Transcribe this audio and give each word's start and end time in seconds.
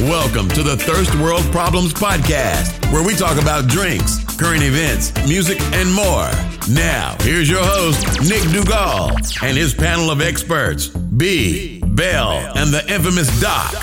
Welcome 0.00 0.48
to 0.50 0.62
the 0.62 0.76
Thirst 0.76 1.12
World 1.16 1.42
Problems 1.50 1.92
Podcast, 1.92 2.92
where 2.92 3.04
we 3.04 3.16
talk 3.16 3.40
about 3.42 3.66
drinks, 3.66 4.22
current 4.36 4.62
events, 4.62 5.12
music, 5.26 5.60
and 5.72 5.92
more. 5.92 6.30
Now, 6.72 7.16
here's 7.20 7.50
your 7.50 7.64
host, 7.64 8.06
Nick 8.20 8.42
Dugal, 8.52 9.10
and 9.42 9.56
his 9.56 9.74
panel 9.74 10.08
of 10.12 10.20
experts, 10.20 10.86
B, 10.86 11.80
Bell, 11.84 12.30
and 12.56 12.72
the 12.72 12.86
infamous 12.88 13.40
Doc. 13.40 13.74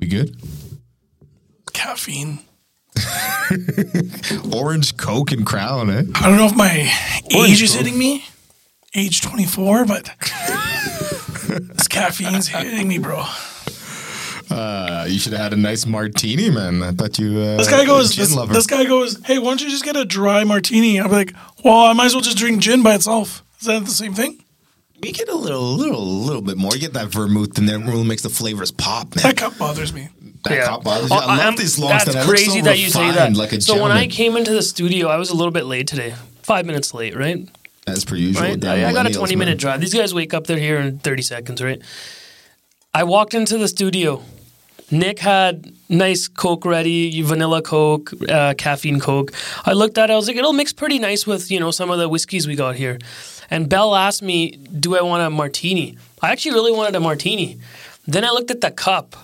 We 0.00 0.08
good? 0.08 0.36
Caffeine. 1.72 2.40
Orange, 4.52 4.96
Coke, 4.96 5.30
and 5.30 5.46
Crown, 5.46 5.88
eh? 5.90 6.02
I 6.16 6.28
don't 6.28 6.36
know 6.36 6.46
if 6.46 6.56
my 6.56 6.90
Orange 7.32 7.50
age 7.52 7.62
is 7.62 7.72
Grove. 7.74 7.84
hitting 7.86 7.98
me, 7.98 8.24
age 8.96 9.22
24, 9.22 9.84
but 9.84 10.10
this 11.48 11.88
caffeine's 11.88 12.48
hitting 12.48 12.86
me, 12.88 12.98
bro. 12.98 13.24
Uh, 14.50 15.04
you 15.08 15.18
should 15.18 15.32
have 15.32 15.42
had 15.42 15.52
a 15.52 15.56
nice 15.56 15.84
martini, 15.84 16.48
man. 16.50 16.82
I 16.82 16.92
thought 16.92 17.18
you. 17.18 17.38
Uh, 17.38 17.56
This 17.58 17.68
guy 17.70 17.84
goes, 17.84 18.14
gin 18.14 18.22
this, 18.24 18.34
lover. 18.34 18.54
this 18.54 18.66
guy 18.66 18.84
goes, 18.84 19.22
hey, 19.26 19.38
why 19.38 19.50
don't 19.50 19.60
you 19.62 19.68
just 19.68 19.84
get 19.84 19.94
a 19.96 20.04
dry 20.06 20.42
martini? 20.44 20.98
I'm 20.98 21.10
like, 21.10 21.34
well, 21.64 21.84
I 21.86 21.92
might 21.92 22.06
as 22.06 22.14
well 22.14 22.22
just 22.22 22.38
drink 22.38 22.60
gin 22.62 22.82
by 22.82 22.94
itself. 22.94 23.44
Is 23.60 23.66
that 23.66 23.84
the 23.84 23.90
same 23.90 24.14
thing? 24.14 24.42
You 25.02 25.12
get 25.12 25.28
a 25.28 25.34
little, 25.36 25.62
little, 25.74 26.04
little 26.04 26.40
bit 26.42 26.56
more. 26.56 26.72
You 26.74 26.80
get 26.80 26.94
that 26.94 27.08
vermouth, 27.08 27.58
and 27.58 27.68
then 27.68 27.82
it 27.82 27.86
really 27.86 28.04
makes 28.04 28.22
the 28.22 28.30
flavors 28.30 28.70
pop, 28.70 29.14
man. 29.16 29.22
That 29.22 29.36
cup 29.36 29.56
bothers 29.58 29.92
me. 29.92 30.08
That 30.44 30.64
cop 30.66 30.82
bothers 30.82 31.10
you. 31.10 31.16
Oh, 31.16 31.20
I 31.20 31.26
love 31.26 31.40
I'm- 31.40 31.56
these 31.56 31.78
longs. 31.78 32.04
That's 32.04 32.16
that 32.16 32.26
crazy 32.26 32.58
so 32.60 32.62
that 32.64 32.78
you 32.78 32.88
say 32.88 33.10
that. 33.12 33.34
Like 33.34 33.52
a 33.52 33.60
so 33.60 33.80
when 33.82 33.92
I 33.92 34.06
came 34.06 34.36
into 34.36 34.52
the 34.52 34.62
studio, 34.62 35.08
I 35.08 35.16
was 35.16 35.28
a 35.30 35.34
little 35.36 35.52
bit 35.52 35.66
late 35.66 35.86
today. 35.86 36.14
Five 36.42 36.64
minutes 36.64 36.94
late, 36.94 37.14
right? 37.14 37.46
As 37.88 38.04
per 38.04 38.16
usual, 38.16 38.42
Right. 38.42 38.64
I, 38.64 38.88
I 38.88 38.92
got 38.92 39.06
a 39.06 39.12
20 39.12 39.34
man. 39.36 39.38
minute 39.46 39.58
drive. 39.58 39.80
These 39.80 39.94
guys 39.94 40.12
wake 40.14 40.34
up, 40.34 40.46
they're 40.46 40.58
here 40.58 40.78
in 40.78 40.98
30 40.98 41.22
seconds, 41.22 41.62
right? 41.62 41.80
I 42.94 43.04
walked 43.04 43.34
into 43.34 43.58
the 43.58 43.68
studio. 43.68 44.22
Nick 44.90 45.18
had 45.18 45.70
nice 45.90 46.28
Coke 46.28 46.64
ready, 46.64 47.20
vanilla 47.22 47.60
Coke, 47.60 48.10
uh, 48.28 48.54
caffeine 48.56 49.00
Coke. 49.00 49.32
I 49.66 49.72
looked 49.74 49.98
at 49.98 50.08
it, 50.08 50.14
I 50.14 50.16
was 50.16 50.28
like, 50.28 50.36
it'll 50.36 50.54
mix 50.54 50.72
pretty 50.72 50.98
nice 50.98 51.26
with, 51.26 51.50
you 51.50 51.60
know, 51.60 51.70
some 51.70 51.90
of 51.90 51.98
the 51.98 52.08
whiskeys 52.08 52.46
we 52.46 52.56
got 52.56 52.76
here. 52.76 52.98
And 53.50 53.68
Belle 53.68 53.94
asked 53.94 54.22
me, 54.22 54.52
do 54.52 54.96
I 54.96 55.02
want 55.02 55.22
a 55.26 55.30
martini? 55.30 55.98
I 56.22 56.32
actually 56.32 56.52
really 56.52 56.72
wanted 56.72 56.94
a 56.94 57.00
martini. 57.00 57.58
Then 58.06 58.24
I 58.24 58.30
looked 58.30 58.50
at 58.50 58.62
the 58.62 58.70
cup, 58.70 59.14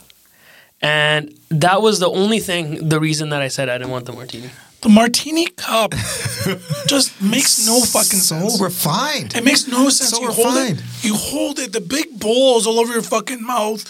and 0.82 1.34
that 1.50 1.80
was 1.80 1.98
the 1.98 2.10
only 2.10 2.40
thing, 2.40 2.88
the 2.88 3.00
reason 3.00 3.30
that 3.30 3.40
I 3.40 3.48
said 3.48 3.68
I 3.70 3.78
didn't 3.78 3.90
want 3.90 4.04
the 4.04 4.12
martini. 4.12 4.50
The 4.84 4.90
martini 4.90 5.46
cup 5.46 5.92
just 6.86 7.20
makes 7.22 7.66
no 7.66 7.80
fucking 7.80 8.20
So 8.20 8.38
sense. 8.38 8.60
refined. 8.60 9.34
It 9.34 9.42
makes 9.42 9.66
no 9.66 9.88
sense. 9.88 10.10
So 10.10 10.20
you 10.20 10.30
hold 10.30 10.46
refined. 10.54 10.78
it, 10.80 10.84
you 11.04 11.14
hold 11.14 11.58
it, 11.58 11.72
the 11.72 11.80
big 11.80 12.20
bowls 12.20 12.66
all 12.66 12.78
over 12.78 12.92
your 12.92 13.00
fucking 13.02 13.42
mouth, 13.42 13.82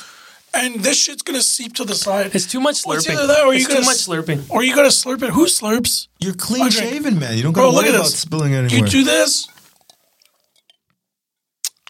and 0.54 0.76
this 0.84 0.96
shit's 0.96 1.22
gonna 1.22 1.42
seep 1.42 1.74
to 1.74 1.84
the 1.84 1.96
side. 1.96 2.32
It's 2.34 2.46
too 2.46 2.60
much 2.60 2.86
Well, 2.86 2.96
it's 2.96 3.06
slurping. 3.08 3.14
either 3.14 3.26
that 3.26 3.44
or 3.44 3.52
you 3.54 3.58
it's 3.60 3.66
too 3.66 3.74
gotta 3.74 3.86
much 3.86 3.96
s- 3.96 4.06
slurping. 4.08 4.48
Or 4.50 4.62
you 4.62 4.72
gotta 4.74 4.88
slurp 4.90 5.22
it. 5.24 5.30
Who 5.30 5.46
slurps? 5.46 6.06
You're 6.20 6.34
clean 6.34 6.62
Andre. 6.62 6.80
shaven, 6.80 7.18
man. 7.18 7.36
You 7.36 7.42
don't 7.42 7.52
Bro, 7.54 7.64
gotta 7.72 7.74
look 7.76 7.84
worry 7.86 7.92
at 7.94 7.96
about 8.00 8.10
this. 8.10 8.20
spilling 8.20 8.52
You 8.70 8.86
do 8.86 9.02
this. 9.02 9.48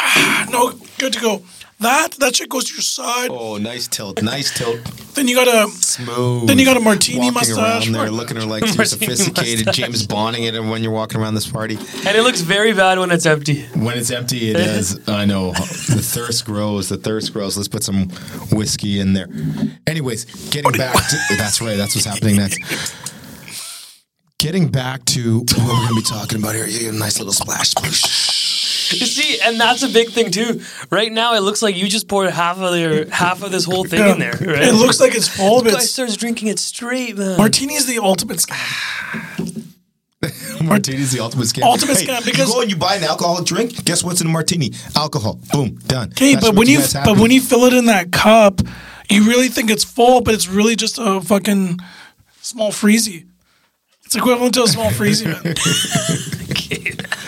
Ah, 0.01 0.47
no, 0.51 0.73
good 0.99 1.13
to 1.13 1.21
go. 1.21 1.43
That 1.85 2.13
that 2.13 2.35
shit 2.35 2.49
goes 2.49 2.65
to 2.65 2.73
your 2.75 2.81
side. 2.81 3.29
Oh, 3.31 3.59
nice 3.59 3.87
tilt. 3.89 4.23
Nice 4.23 4.57
tilt. 4.57 4.83
Then 5.15 5.29
you 5.29 5.35
gotta. 5.35 5.69
Smooth. 5.71 6.49
Then 6.49 6.59
you 6.59 6.65
got 6.65 6.79
a 6.79 6.81
martini 6.81 7.19
walking 7.19 7.35
mustache. 7.35 7.87
around 7.87 7.93
there, 7.93 8.11
looking 8.11 8.39
at 8.39 8.43
her 8.45 8.49
like 8.49 8.63
you're 8.75 8.85
sophisticated, 8.97 9.67
mustache. 9.67 9.77
James 9.77 10.07
Bonding 10.07 10.45
it 10.45 10.59
when 10.59 10.83
you're 10.83 10.93
walking 10.93 11.21
around 11.21 11.35
this 11.35 11.47
party. 11.47 11.77
And 11.77 12.17
it 12.17 12.23
looks 12.23 12.41
very 12.41 12.73
bad 12.73 12.99
when 12.99 13.11
it's 13.11 13.27
empty. 13.27 13.65
When 13.75 13.99
it's 13.99 14.11
empty, 14.11 14.51
it 14.51 14.57
is. 14.61 14.99
I 15.07 15.27
know. 15.27 15.53
The 15.53 16.01
thirst 16.03 16.47
grows. 16.47 16.89
The 16.89 16.97
thirst 16.97 17.35
grows. 17.35 17.55
Let's 17.59 17.69
put 17.69 17.85
some 17.85 18.09
whiskey 18.51 18.99
in 18.99 19.13
there. 19.13 19.29
Anyways, 19.87 20.25
getting 20.49 20.73
back 20.73 20.95
to. 20.95 21.17
That's 21.37 21.61
right. 21.61 21.77
That's 21.77 21.95
what's 21.95 22.07
happening 22.07 22.37
next. 22.37 22.61
Getting 24.39 24.69
back 24.69 25.05
to 25.07 25.41
what 25.41 25.59
we're 25.59 25.67
going 25.67 25.89
to 25.89 25.95
be 25.97 26.03
talking 26.03 26.39
about 26.39 26.55
here. 26.55 26.67
You 26.67 26.79
get 26.81 26.95
a 26.95 26.99
nice 26.99 27.19
little 27.19 27.33
splash. 27.35 27.75
You 27.83 27.91
see, 28.95 29.39
and 29.45 29.61
that's 29.61 29.83
a 29.83 29.89
big 29.89 30.11
thing 30.11 30.31
too. 30.31 30.61
Right 30.91 31.13
now, 31.13 31.35
it 31.35 31.41
looks 31.41 31.63
like 31.63 31.77
you 31.77 31.89
just 31.89 32.09
poured 32.09 32.31
half 32.31 32.59
of 32.59 32.73
their 32.73 33.07
half 33.11 33.43
of 33.43 33.51
this 33.51 33.65
whole 33.65 33.85
thing 33.85 34.07
in 34.09 34.19
there. 34.19 34.35
Right? 34.41 34.63
It 34.63 34.75
looks 34.75 35.01
like 35.01 35.15
it's 35.15 35.29
full, 35.29 35.63
but 35.63 35.73
Guy 35.73 35.79
starts 35.81 36.17
drinking 36.17 36.49
it 36.49 36.59
straight, 36.59 37.17
man. 37.17 37.37
martini 37.39 37.75
is 37.75 37.87
the 37.87 37.99
ultimate 37.99 38.39
scam. 38.39 39.65
Martini's 40.63 41.13
the 41.13 41.21
ultimate 41.21 41.45
scam. 41.45 41.63
Ultimate 41.65 41.99
Hey, 41.99 42.07
scam, 42.07 42.25
because- 42.25 42.49
you 42.49 42.55
go 42.55 42.61
and 42.63 42.71
you 42.71 42.77
buy 42.77 42.97
an 42.97 43.05
alcoholic 43.05 43.45
drink. 43.47 43.85
Guess 43.85 44.03
what's 44.03 44.21
in 44.23 44.27
a 44.27 44.31
martini? 44.31 44.73
Alcohol. 44.97 45.39
Boom. 45.53 45.77
Done. 45.87 46.09
Okay, 46.13 46.37
but 46.37 46.55
when 46.55 46.67
you 46.69 46.79
guys 46.79 46.95
but 46.95 47.19
when 47.19 47.31
you 47.31 47.41
fill 47.43 47.65
it 47.65 47.75
in 47.75 47.87
that 47.87 48.11
cup, 48.13 48.61
you 49.11 49.25
really 49.29 49.49
think 49.49 49.71
it's 49.71 49.85
full, 49.85 50.23
but 50.23 50.33
it's 50.35 50.49
really 50.49 50.77
just 50.77 50.99
a 50.99 51.21
fucking 51.21 51.79
small 52.41 52.71
freezy. 52.73 53.27
It's 54.07 54.15
equivalent 54.17 54.55
to 54.55 54.63
a 54.63 54.69
small 54.69 54.91
freezy. 54.91 55.27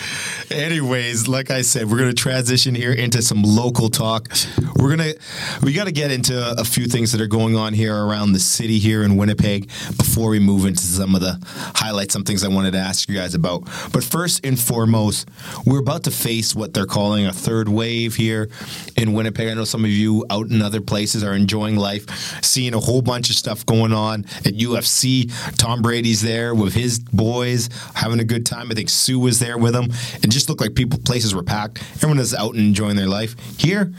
Anyways, 0.49 1.27
like 1.27 1.51
I 1.51 1.61
said, 1.61 1.91
we're 1.91 2.05
to 2.05 2.13
transition 2.13 2.73
here 2.73 2.93
into 2.93 3.21
some 3.21 3.43
local 3.43 3.89
talk. 3.89 4.29
We're 4.77 4.95
to, 4.95 5.19
we 5.61 5.73
got 5.73 5.85
to 5.85 5.91
get 5.91 6.09
into 6.09 6.55
a 6.57 6.63
few 6.63 6.85
things 6.85 7.11
that 7.11 7.19
are 7.19 7.27
going 7.27 7.57
on 7.57 7.73
here 7.73 7.93
around 7.93 8.31
the 8.31 8.39
city 8.39 8.79
here 8.79 9.03
in 9.03 9.17
Winnipeg 9.17 9.67
before 9.97 10.29
we 10.29 10.39
move 10.39 10.65
into 10.65 10.81
some 10.81 11.15
of 11.15 11.21
the 11.21 11.37
highlights, 11.75 12.13
some 12.13 12.23
things 12.23 12.45
I 12.45 12.47
wanted 12.47 12.71
to 12.71 12.77
ask 12.77 13.09
you 13.09 13.15
guys 13.15 13.35
about. 13.35 13.65
But 13.91 14.05
first 14.05 14.45
and 14.45 14.57
foremost, 14.57 15.27
we're 15.65 15.81
about 15.81 16.05
to 16.05 16.11
face 16.11 16.55
what 16.55 16.73
they're 16.73 16.85
calling 16.85 17.25
a 17.25 17.33
third 17.33 17.67
wave 17.67 18.15
here 18.15 18.47
in 18.95 19.11
Winnipeg. 19.11 19.49
I 19.49 19.53
know 19.53 19.65
some 19.65 19.83
of 19.83 19.91
you 19.91 20.25
out 20.29 20.47
in 20.47 20.61
other 20.61 20.79
places 20.79 21.25
are 21.25 21.33
enjoying 21.33 21.75
life, 21.75 22.09
seeing 22.41 22.73
a 22.73 22.79
whole 22.79 23.01
bunch 23.01 23.29
of 23.29 23.35
stuff 23.35 23.65
going 23.65 23.91
on 23.91 24.23
at 24.45 24.53
UFC. 24.53 25.29
Tom 25.57 25.81
Brady's 25.81 26.21
there 26.21 26.55
with 26.55 26.73
his 26.73 26.99
boys, 26.99 27.69
having 27.95 28.21
a 28.21 28.25
good 28.25 28.45
time. 28.45 28.71
I 28.71 28.75
think 28.75 28.89
Sue 28.89 29.19
was 29.19 29.39
there 29.39 29.57
with 29.57 29.75
him. 29.75 29.91
It 30.23 30.36
just 30.37 30.49
looked 30.49 30.61
like 30.61 30.75
people 30.75 30.99
places 30.99 31.33
were 31.35 31.43
packed. 31.43 31.81
Everyone 31.95 32.19
is 32.19 32.33
out 32.33 32.51
and 32.53 32.59
enjoying 32.63 32.95
their 32.95 33.07
life. 33.07 33.35
Here, 33.59 33.91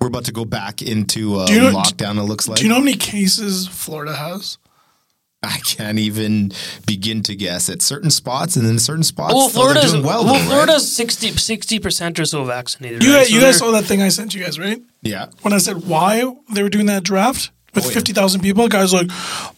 we're 0.00 0.08
about 0.08 0.24
to 0.24 0.32
go 0.32 0.44
back 0.44 0.82
into 0.82 1.40
a 1.40 1.46
Do 1.46 1.52
you 1.54 1.60
know- 1.60 1.72
lockdown. 1.72 2.18
It 2.18 2.22
looks 2.24 2.48
like. 2.48 2.58
Do 2.58 2.64
you 2.64 2.68
know 2.68 2.76
how 2.76 2.80
many 2.84 2.96
cases 2.96 3.68
Florida 3.68 4.14
has? 4.16 4.58
I 5.44 5.58
can't 5.66 5.98
even 5.98 6.52
begin 6.86 7.22
to 7.24 7.34
guess 7.34 7.68
at 7.68 7.82
certain 7.82 8.10
spots, 8.10 8.54
and 8.54 8.64
then 8.64 8.78
certain 8.78 9.02
spots. 9.02 9.34
well, 9.34 9.48
Florida's 9.48 9.90
doing 9.90 10.04
well. 10.04 10.24
well, 10.24 10.34
though, 10.34 10.40
right? 10.40 10.48
Florida's 10.48 10.90
60 10.92 11.78
percent 11.80 12.20
or 12.20 12.24
so 12.24 12.44
vaccinated. 12.44 13.02
You 13.02 13.12
right? 13.12 13.22
guys, 13.26 13.30
So 13.30 13.40
guys 13.40 13.58
saw 13.58 13.70
that 13.72 13.84
thing 13.84 14.00
I 14.02 14.08
sent 14.08 14.34
you 14.36 14.42
guys, 14.44 14.58
right? 14.58 14.80
yeah. 15.02 15.26
When 15.42 15.52
I 15.52 15.58
said 15.58 15.84
why 15.84 16.22
they 16.52 16.62
were 16.62 16.68
doing 16.68 16.86
that 16.86 17.02
draft 17.02 17.50
with 17.74 17.84
Oh, 17.84 17.88
yeah. 17.88 17.94
fifty 17.94 18.12
thousand 18.12 18.42
people, 18.42 18.68
guys 18.68 18.92
like, 18.92 19.08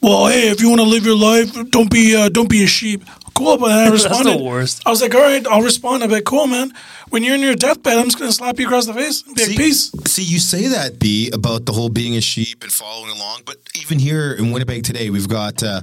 well, 0.00 0.26
hey, 0.28 0.48
if 0.48 0.62
you 0.62 0.70
want 0.70 0.80
to 0.80 0.86
live 0.86 1.04
your 1.04 1.16
life, 1.16 1.52
don't 1.70 1.90
be 1.90 2.16
uh, 2.16 2.30
don't 2.30 2.48
be 2.48 2.64
a 2.64 2.66
sheep. 2.66 3.04
Cool, 3.34 3.58
but 3.58 3.68
then 3.68 3.78
I 3.88 3.90
That's 3.90 4.02
the 4.04 4.08
responded. 4.10 4.44
worst. 4.44 4.82
I 4.86 4.90
was 4.90 5.02
like, 5.02 5.14
all 5.14 5.20
right, 5.20 5.44
I'll 5.48 5.62
respond. 5.62 6.02
I'm 6.04 6.10
like, 6.10 6.24
cool, 6.24 6.46
man. 6.46 6.72
When 7.10 7.22
you're 7.24 7.34
in 7.34 7.40
your 7.42 7.54
deathbed, 7.56 7.98
I'm 7.98 8.04
just 8.04 8.18
gonna 8.18 8.32
slap 8.32 8.58
you 8.58 8.66
across 8.66 8.86
the 8.86 8.94
face. 8.94 9.22
and 9.26 9.34
Be 9.34 9.42
like, 9.42 9.50
See- 9.50 9.56
peace. 9.56 9.90
See, 10.06 10.22
you 10.22 10.38
say 10.38 10.68
that, 10.68 10.98
B, 10.98 11.30
about 11.32 11.66
the 11.66 11.72
whole 11.72 11.88
being 11.88 12.16
a 12.16 12.20
sheep 12.20 12.62
and 12.62 12.72
following 12.72 13.10
along, 13.10 13.42
but 13.44 13.56
even 13.80 13.98
here 13.98 14.32
in 14.32 14.52
Winnipeg 14.52 14.84
today, 14.84 15.10
we've 15.10 15.28
got 15.28 15.62
uh, 15.62 15.80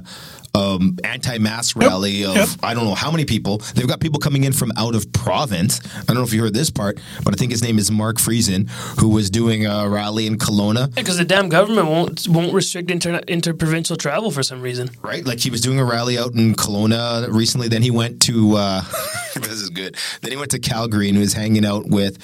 um, 0.54 0.98
anti-mask 1.04 1.76
rally 1.76 2.24
of 2.24 2.36
yep. 2.36 2.48
I 2.62 2.74
don't 2.74 2.84
know 2.84 2.94
how 2.94 3.10
many 3.10 3.24
people. 3.24 3.58
They've 3.74 3.88
got 3.88 4.00
people 4.00 4.20
coming 4.20 4.44
in 4.44 4.52
from 4.52 4.72
out 4.76 4.94
of 4.94 5.10
province. 5.12 5.80
I 5.96 6.04
don't 6.04 6.16
know 6.16 6.22
if 6.22 6.32
you 6.32 6.42
heard 6.42 6.54
this 6.54 6.70
part, 6.70 7.00
but 7.24 7.34
I 7.34 7.36
think 7.36 7.50
his 7.52 7.62
name 7.62 7.78
is 7.78 7.90
Mark 7.90 8.18
Friesen, 8.18 8.68
who 9.00 9.08
was 9.08 9.30
doing 9.30 9.66
a 9.66 9.88
rally 9.88 10.26
in 10.26 10.38
Kelowna. 10.38 10.94
because 10.94 11.16
the 11.16 11.24
damn 11.24 11.48
government 11.48 11.88
won't 11.88 12.28
won't 12.28 12.52
restrict 12.52 12.90
inter 12.90 13.20
interprovincial 13.28 13.96
travel 13.96 14.30
for 14.30 14.42
some 14.42 14.60
reason. 14.60 14.90
Right, 15.02 15.24
like 15.24 15.40
he 15.40 15.50
was 15.50 15.60
doing 15.60 15.78
a 15.78 15.84
rally 15.84 16.18
out 16.18 16.34
in 16.34 16.54
Kelowna 16.54 17.32
recently. 17.32 17.68
Then 17.68 17.82
he 17.82 17.90
went 17.90 18.20
to 18.22 18.56
uh, 18.56 18.82
this 19.34 19.52
is 19.52 19.70
good. 19.70 19.96
Then 20.20 20.30
he 20.32 20.36
went 20.36 20.50
to 20.50 20.58
Calgary 20.58 21.08
and 21.08 21.18
was 21.18 21.32
hanging 21.32 21.64
out 21.64 21.86
with 21.86 22.18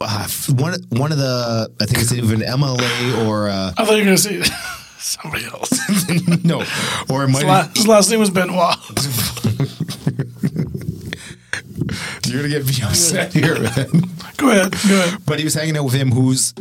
uh, 0.00 0.28
one 0.50 0.74
one 0.90 1.12
of 1.12 1.18
the 1.18 1.70
I 1.80 1.86
think 1.86 2.00
it's 2.00 2.12
even 2.12 2.40
MLA 2.40 3.26
or 3.26 3.48
uh, 3.48 3.72
I 3.76 3.84
thought 3.84 3.92
you 3.92 3.98
were 3.98 4.04
gonna 4.04 4.18
say 4.18 4.42
somebody 5.02 5.44
else. 5.44 5.70
no, 6.44 6.64
or 7.08 7.24
it 7.24 7.28
might 7.28 7.42
His 7.42 7.44
la- 7.44 7.68
his 7.74 7.88
last 7.88 8.10
name 8.10 8.20
was 8.20 8.30
Benoit. 8.30 8.76
you're 12.26 12.42
gonna 12.42 12.48
get 12.48 12.66
me 12.66 12.74
upset 12.82 13.32
here, 13.32 13.58
man. 13.60 13.88
Go 14.36 14.50
ahead. 14.50 14.72
Go 14.88 15.02
ahead. 15.02 15.18
But 15.26 15.38
he 15.38 15.44
was 15.44 15.54
hanging 15.54 15.76
out 15.76 15.84
with 15.84 15.94
him, 15.94 16.10
who's 16.12 16.54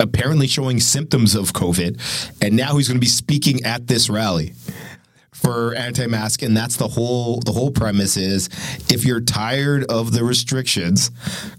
apparently 0.00 0.46
showing 0.46 0.80
symptoms 0.80 1.34
of 1.34 1.52
COVID, 1.52 1.98
and 2.40 2.56
now 2.56 2.76
he's 2.76 2.88
going 2.88 2.96
to 2.96 3.00
be 3.00 3.06
speaking 3.06 3.64
at 3.64 3.86
this 3.86 4.08
rally 4.08 4.54
for 5.40 5.74
anti-mask, 5.74 6.42
and 6.42 6.56
that's 6.56 6.76
the 6.76 6.88
whole 6.88 7.40
the 7.40 7.52
whole 7.52 7.70
premise 7.70 8.16
is 8.16 8.48
if 8.90 9.04
you're 9.04 9.20
tired 9.20 9.84
of 9.84 10.12
the 10.12 10.24
restrictions, 10.24 11.10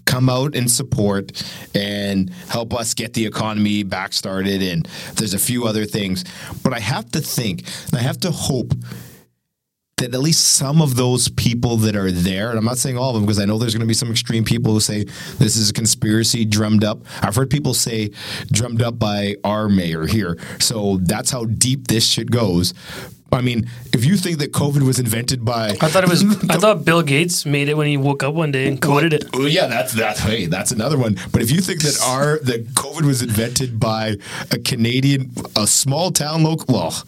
come 0.04 0.28
out 0.28 0.54
and 0.54 0.70
support 0.70 1.42
and 1.74 2.30
help 2.48 2.74
us 2.74 2.94
get 2.94 3.14
the 3.14 3.26
economy 3.26 3.82
back 3.82 4.12
started. 4.12 4.62
And 4.62 4.86
there's 5.14 5.34
a 5.34 5.38
few 5.38 5.66
other 5.66 5.84
things, 5.84 6.24
but 6.62 6.72
I 6.72 6.80
have 6.80 7.10
to 7.12 7.20
think, 7.20 7.64
and 7.86 7.98
I 7.98 8.02
have 8.02 8.18
to 8.20 8.30
hope 8.30 8.74
that 9.96 10.14
at 10.14 10.20
least 10.20 10.54
some 10.54 10.80
of 10.80 10.96
those 10.96 11.28
people 11.28 11.76
that 11.76 11.94
are 11.94 12.10
there, 12.10 12.48
and 12.48 12.58
I'm 12.58 12.64
not 12.64 12.78
saying 12.78 12.96
all 12.96 13.10
of 13.10 13.16
them 13.16 13.24
because 13.24 13.38
I 13.38 13.44
know 13.44 13.58
there's 13.58 13.74
going 13.74 13.82
to 13.82 13.86
be 13.86 13.92
some 13.92 14.10
extreme 14.10 14.44
people 14.44 14.72
who 14.72 14.80
say 14.80 15.04
this 15.38 15.56
is 15.56 15.68
a 15.68 15.72
conspiracy 15.74 16.46
drummed 16.46 16.84
up. 16.84 17.02
I've 17.20 17.36
heard 17.36 17.50
people 17.50 17.74
say 17.74 18.10
drummed 18.50 18.80
up 18.80 18.98
by 18.98 19.36
our 19.44 19.68
mayor 19.68 20.06
here. 20.06 20.38
So 20.58 20.98
that's 21.02 21.30
how 21.30 21.44
deep 21.44 21.88
this 21.88 22.06
shit 22.06 22.30
goes. 22.30 22.72
I 23.32 23.42
mean, 23.42 23.70
if 23.92 24.04
you 24.04 24.16
think 24.16 24.38
that 24.38 24.52
COVID 24.52 24.82
was 24.82 24.98
invented 24.98 25.44
by, 25.44 25.70
I 25.80 25.88
thought 25.88 26.02
it 26.02 26.10
was. 26.10 26.22
I 26.50 26.56
thought 26.56 26.84
Bill 26.84 27.02
Gates 27.02 27.46
made 27.46 27.68
it 27.68 27.76
when 27.76 27.86
he 27.86 27.96
woke 27.96 28.22
up 28.22 28.34
one 28.34 28.50
day 28.50 28.66
and 28.66 28.80
coded 28.80 29.12
it. 29.12 29.32
Well, 29.32 29.48
yeah, 29.48 29.66
that's 29.66 29.92
that's 29.92 30.20
hey, 30.20 30.46
that's 30.46 30.72
another 30.72 30.98
one. 30.98 31.16
But 31.32 31.42
if 31.42 31.50
you 31.50 31.60
think 31.60 31.82
that 31.82 32.00
our 32.02 32.38
that 32.40 32.66
COVID 32.74 33.06
was 33.06 33.22
invented 33.22 33.78
by 33.78 34.16
a 34.50 34.58
Canadian, 34.58 35.32
a 35.56 35.66
small 35.66 36.10
town 36.10 36.42
local, 36.42 36.74
well, 36.74 37.04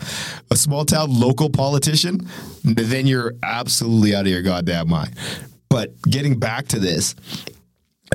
a 0.50 0.56
small 0.56 0.84
town 0.84 1.08
local 1.10 1.50
politician, 1.50 2.28
then 2.62 3.06
you're 3.06 3.34
absolutely 3.42 4.14
out 4.14 4.22
of 4.22 4.28
your 4.28 4.42
goddamn 4.42 4.88
mind. 4.88 5.14
But 5.68 6.00
getting 6.02 6.38
back 6.38 6.68
to 6.68 6.78
this, 6.78 7.16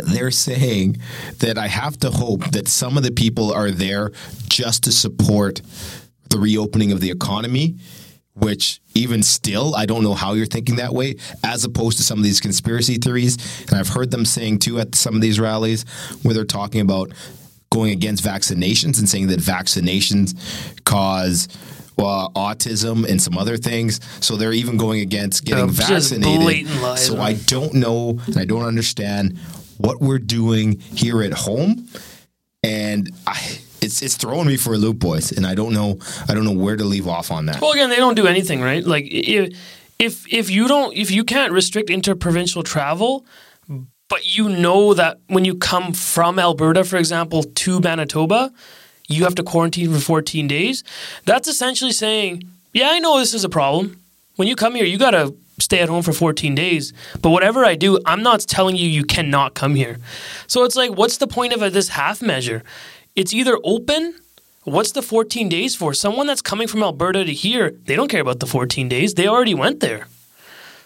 they're 0.03 0.31
saying 0.31 0.97
that 1.39 1.57
I 1.57 1.67
have 1.67 1.97
to 1.97 2.11
hope 2.11 2.51
that 2.51 2.67
some 2.67 2.97
of 2.97 3.03
the 3.03 3.11
people 3.11 3.51
are 3.51 3.71
there 3.71 4.11
just 4.47 4.83
to 4.83 4.91
support 4.91 5.61
the 6.29 6.39
reopening 6.39 6.91
of 6.91 6.99
the 6.99 7.09
economy, 7.09 7.77
which 8.39 8.79
even 8.93 9.23
still, 9.23 9.75
I 9.75 9.85
don't 9.85 10.03
know 10.03 10.13
how 10.13 10.33
you're 10.33 10.45
thinking 10.45 10.75
that 10.77 10.93
way, 10.93 11.15
as 11.43 11.63
opposed 11.65 11.97
to 11.97 12.03
some 12.03 12.17
of 12.19 12.23
these 12.23 12.39
conspiracy 12.39 12.97
theories. 12.97 13.37
And 13.67 13.75
I've 13.79 13.89
heard 13.89 14.11
them 14.11 14.25
saying 14.25 14.59
too 14.59 14.79
at 14.79 14.95
some 14.95 15.15
of 15.15 15.21
these 15.21 15.39
rallies 15.39 15.83
where 16.23 16.33
they're 16.33 16.45
talking 16.45 16.81
about 16.81 17.11
going 17.71 17.91
against 17.91 18.23
vaccinations 18.23 18.99
and 18.99 19.09
saying 19.09 19.27
that 19.27 19.39
vaccinations 19.39 20.35
cause 20.83 21.47
well, 21.97 22.31
autism 22.35 23.09
and 23.09 23.19
some 23.19 23.37
other 23.39 23.57
things. 23.57 23.99
So 24.23 24.35
they're 24.35 24.53
even 24.53 24.77
going 24.77 24.99
against 25.01 25.43
getting 25.45 25.63
Oh, 25.63 25.67
vaccinated. 25.67 26.67
so. 26.99 27.19
I 27.19 27.33
don't 27.33 27.73
know 27.73 28.19
and 28.27 28.37
I 28.37 28.45
don't 28.45 28.65
understand 28.65 29.39
what 29.77 29.99
we're 29.99 30.19
doing 30.19 30.79
here 30.79 31.23
at 31.23 31.33
home. 31.33 31.87
And 32.63 33.11
I 33.25 33.39
it's 33.87 34.01
it's 34.01 34.15
throwing 34.15 34.47
me 34.47 34.57
for 34.57 34.73
a 34.73 34.77
loop, 34.77 34.99
boys, 34.99 35.31
and 35.31 35.47
I 35.47 35.55
don't 35.55 35.73
know 35.73 35.97
I 36.29 36.33
don't 36.33 36.45
know 36.45 36.59
where 36.65 36.77
to 36.77 36.83
leave 36.83 37.07
off 37.07 37.31
on 37.31 37.45
that. 37.47 37.61
Well, 37.61 37.71
again, 37.71 37.89
they 37.89 37.95
don't 37.95 38.15
do 38.15 38.27
anything, 38.27 38.61
right? 38.61 38.83
Like 38.85 39.05
if 39.09 39.57
if 39.97 40.13
if 40.31 40.49
you 40.49 40.67
don't 40.67 40.95
if 40.95 41.09
you 41.09 41.23
can't 41.23 41.51
restrict 41.51 41.89
interprovincial 41.89 42.63
travel, 42.63 43.25
but 44.09 44.37
you 44.37 44.49
know 44.49 44.93
that 44.93 45.19
when 45.27 45.45
you 45.45 45.55
come 45.55 45.93
from 45.93 46.37
Alberta, 46.37 46.83
for 46.83 46.97
example, 46.97 47.43
to 47.43 47.79
Manitoba, 47.79 48.53
you 49.07 49.23
have 49.23 49.35
to 49.35 49.43
quarantine 49.43 49.93
for 49.93 49.99
14 49.99 50.47
days. 50.47 50.83
That's 51.25 51.47
essentially 51.47 51.91
saying, 51.91 52.43
yeah, 52.73 52.89
I 52.91 52.99
know 52.99 53.17
this 53.17 53.33
is 53.33 53.43
a 53.43 53.49
problem. 53.49 53.99
When 54.35 54.47
you 54.47 54.55
come 54.55 54.75
here, 54.75 54.85
you 54.85 54.97
got 54.97 55.11
to 55.11 55.35
stay 55.59 55.79
at 55.79 55.89
home 55.89 56.03
for 56.03 56.13
14 56.13 56.55
days. 56.55 56.93
But 57.21 57.31
whatever 57.31 57.65
I 57.65 57.75
do, 57.75 57.99
I'm 58.05 58.23
not 58.23 58.41
telling 58.41 58.75
you 58.75 58.87
you 58.87 59.03
cannot 59.03 59.55
come 59.55 59.75
here. 59.75 59.97
So 60.47 60.63
it's 60.63 60.75
like, 60.75 60.91
what's 60.91 61.17
the 61.17 61.27
point 61.27 61.53
of 61.53 61.73
this 61.73 61.89
half 61.89 62.21
measure? 62.21 62.63
It's 63.17 63.33
either 63.33 63.57
open. 63.63 64.13
What's 64.63 64.91
the 64.91 65.01
14 65.01 65.49
days 65.49 65.75
for? 65.75 65.93
Someone 65.93 66.27
that's 66.27 66.41
coming 66.41 66.67
from 66.67 66.83
Alberta 66.83 67.25
to 67.25 67.33
here, 67.33 67.71
they 67.85 67.95
don't 67.95 68.07
care 68.07 68.21
about 68.21 68.39
the 68.39 68.45
14 68.45 68.87
days. 68.87 69.15
They 69.15 69.27
already 69.27 69.53
went 69.53 69.81
there. 69.81 70.07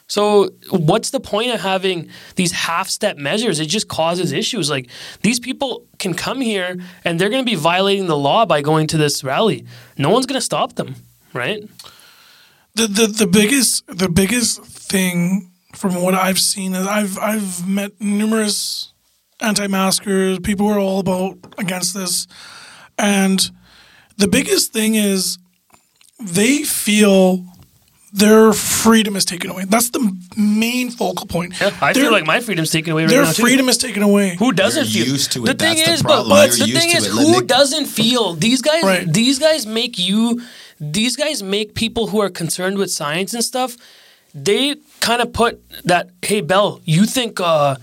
So 0.08 0.50
what's 0.72 1.12
the 1.12 1.20
point 1.20 1.52
of 1.52 1.62
having 1.62 2.10
these 2.36 2.52
half-step 2.52 3.18
measures? 3.18 3.60
It 3.60 3.68
just 3.68 3.88
causes 3.88 4.32
issues. 4.32 4.70
Like 4.70 4.90
these 5.22 5.40
people 5.40 5.86
can 6.00 6.14
come 6.14 6.42
here 6.42 6.78
and 7.06 7.20
they're 7.20 7.30
going 7.30 7.46
to 7.46 7.50
be 7.50 7.56
violating 7.56 8.08
the 8.08 8.18
law 8.18 8.46
by 8.46 8.62
going 8.62 8.88
to 8.88 8.98
this 8.98 9.24
rally. 9.24 9.66
No 9.98 10.10
one's 10.10 10.26
going 10.26 10.40
to 10.40 10.50
stop 10.54 10.74
them, 10.74 10.96
right? 11.34 11.64
the, 12.76 12.88
the 12.88 13.08
the 13.08 13.28
biggest 13.28 13.86
the 13.88 14.10
biggest 14.10 14.62
thing 14.64 15.52
from 15.76 16.02
what 16.02 16.14
I've 16.14 16.40
seen 16.40 16.74
is 16.74 16.88
I've 16.88 17.18
I've 17.20 17.68
met 17.68 18.00
numerous 18.00 18.91
anti-maskers, 19.42 20.40
people 20.40 20.68
who 20.68 20.74
are 20.74 20.80
all 20.80 21.00
about 21.00 21.38
against 21.58 21.94
this, 21.94 22.28
and 22.98 23.50
the 24.18 24.28
biggest 24.28 24.74
thing 24.74 24.96
is 24.96 25.38
they 26.20 26.64
feel 26.64 27.46
their 28.14 28.52
freedom 28.52 29.16
is 29.16 29.24
taken 29.24 29.50
away. 29.50 29.64
That's 29.66 29.90
the 29.92 30.02
main 30.36 30.92
focal 30.92 31.26
point. 31.26 31.60
Yeah, 31.62 31.72
I 31.82 31.94
Their- 31.94 32.04
feel 32.04 32.12
like 32.12 32.26
my 32.26 32.42
freedom's 32.42 32.70
taken 32.70 32.92
away 32.92 33.04
right 33.04 33.10
their 33.10 33.24
now 33.24 33.32
too. 33.32 33.42
freedom 33.42 33.70
is 33.70 33.78
taken 33.78 34.04
away. 34.04 34.36
Who 34.38 34.52
doesn't 34.52 34.88
You're 34.90 35.06
feel 35.06 35.14
used 35.14 35.32
to 35.32 35.40
The 35.40 35.52
it. 35.52 35.60
thing 35.60 35.76
That's 35.78 35.88
the 35.88 35.94
is, 35.94 36.02
problem. 36.04 36.30
but, 36.30 36.50
but 36.50 36.58
You're 36.58 36.68
the 36.68 36.72
used 36.74 36.82
thing 36.82 36.92
to 36.92 36.98
is, 36.98 37.06
it. 37.08 37.12
Who 37.12 37.32
Nick- 37.40 37.48
doesn't 37.48 37.86
feel? 37.86 38.34
These 38.34 38.62
guys, 38.62 38.84
Right. 38.84 39.12
these 39.12 39.40
guys 39.40 39.66
make 39.66 39.98
you. 39.98 40.42
These 40.82 41.16
guys 41.16 41.42
make 41.42 41.74
people 41.74 42.08
who 42.08 42.20
are 42.20 42.30
concerned 42.30 42.78
with 42.78 42.92
science 42.92 43.34
and 43.34 43.44
stuff. 43.44 43.78
They 44.36 44.76
kind 45.00 45.22
of 45.22 45.32
put 45.32 45.62
that. 45.86 46.10
Hey, 46.22 46.42
Bell, 46.42 46.82
you 46.84 47.06
think? 47.06 47.40
uh 47.40 47.76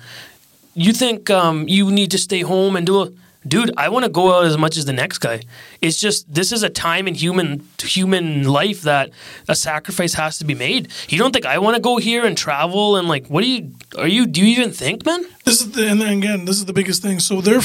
You 0.78 0.92
think 0.92 1.28
um 1.28 1.66
you 1.69 1.90
need 1.90 2.10
to 2.12 2.19
stay 2.19 2.42
home 2.42 2.76
and 2.76 2.86
do 2.86 3.02
a. 3.02 3.10
Dude, 3.46 3.70
I 3.78 3.88
want 3.88 4.04
to 4.04 4.10
go 4.10 4.34
out 4.34 4.44
as 4.44 4.58
much 4.58 4.76
as 4.76 4.84
the 4.84 4.92
next 4.92 5.19
guy. 5.19 5.40
It's 5.80 5.98
just 5.98 6.32
this 6.32 6.52
is 6.52 6.62
a 6.62 6.69
time 6.69 7.08
in 7.08 7.14
human 7.14 7.66
human 7.80 8.44
life 8.44 8.82
that 8.82 9.10
a 9.48 9.54
sacrifice 9.54 10.14
has 10.14 10.38
to 10.38 10.44
be 10.44 10.54
made. 10.54 10.88
You 11.08 11.19
don't 11.19 11.32
think 11.32 11.46
I 11.46 11.58
want 11.58 11.75
to 11.76 11.80
go 11.80 11.96
here 11.96 12.25
and 12.25 12.36
travel 12.36 12.96
and 12.96 13.08
like 13.08 13.26
what 13.28 13.42
do 13.42 13.48
you 13.48 13.72
are 13.96 14.06
you 14.06 14.26
do 14.26 14.40
you 14.40 14.48
even 14.56 14.70
think, 14.70 15.06
man? 15.06 15.25
This 15.44 15.60
is 15.62 15.72
the, 15.72 15.88
and 15.88 16.00
then 16.00 16.19
again, 16.19 16.44
this 16.44 16.56
is 16.56 16.66
the 16.66 16.72
biggest 16.72 17.02
thing. 17.02 17.20
So 17.20 17.40
their 17.40 17.60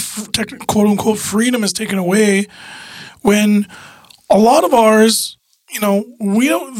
quote 0.68 0.88
unquote 0.88 1.20
freedom 1.20 1.64
is 1.64 1.74
taken 1.74 1.98
away 1.98 2.48
when 3.22 3.68
a 4.30 4.38
lot 4.38 4.64
of 4.64 4.74
ours, 4.74 5.38
you 5.70 5.80
know, 5.80 6.06
we 6.20 6.48
don't, 6.50 6.76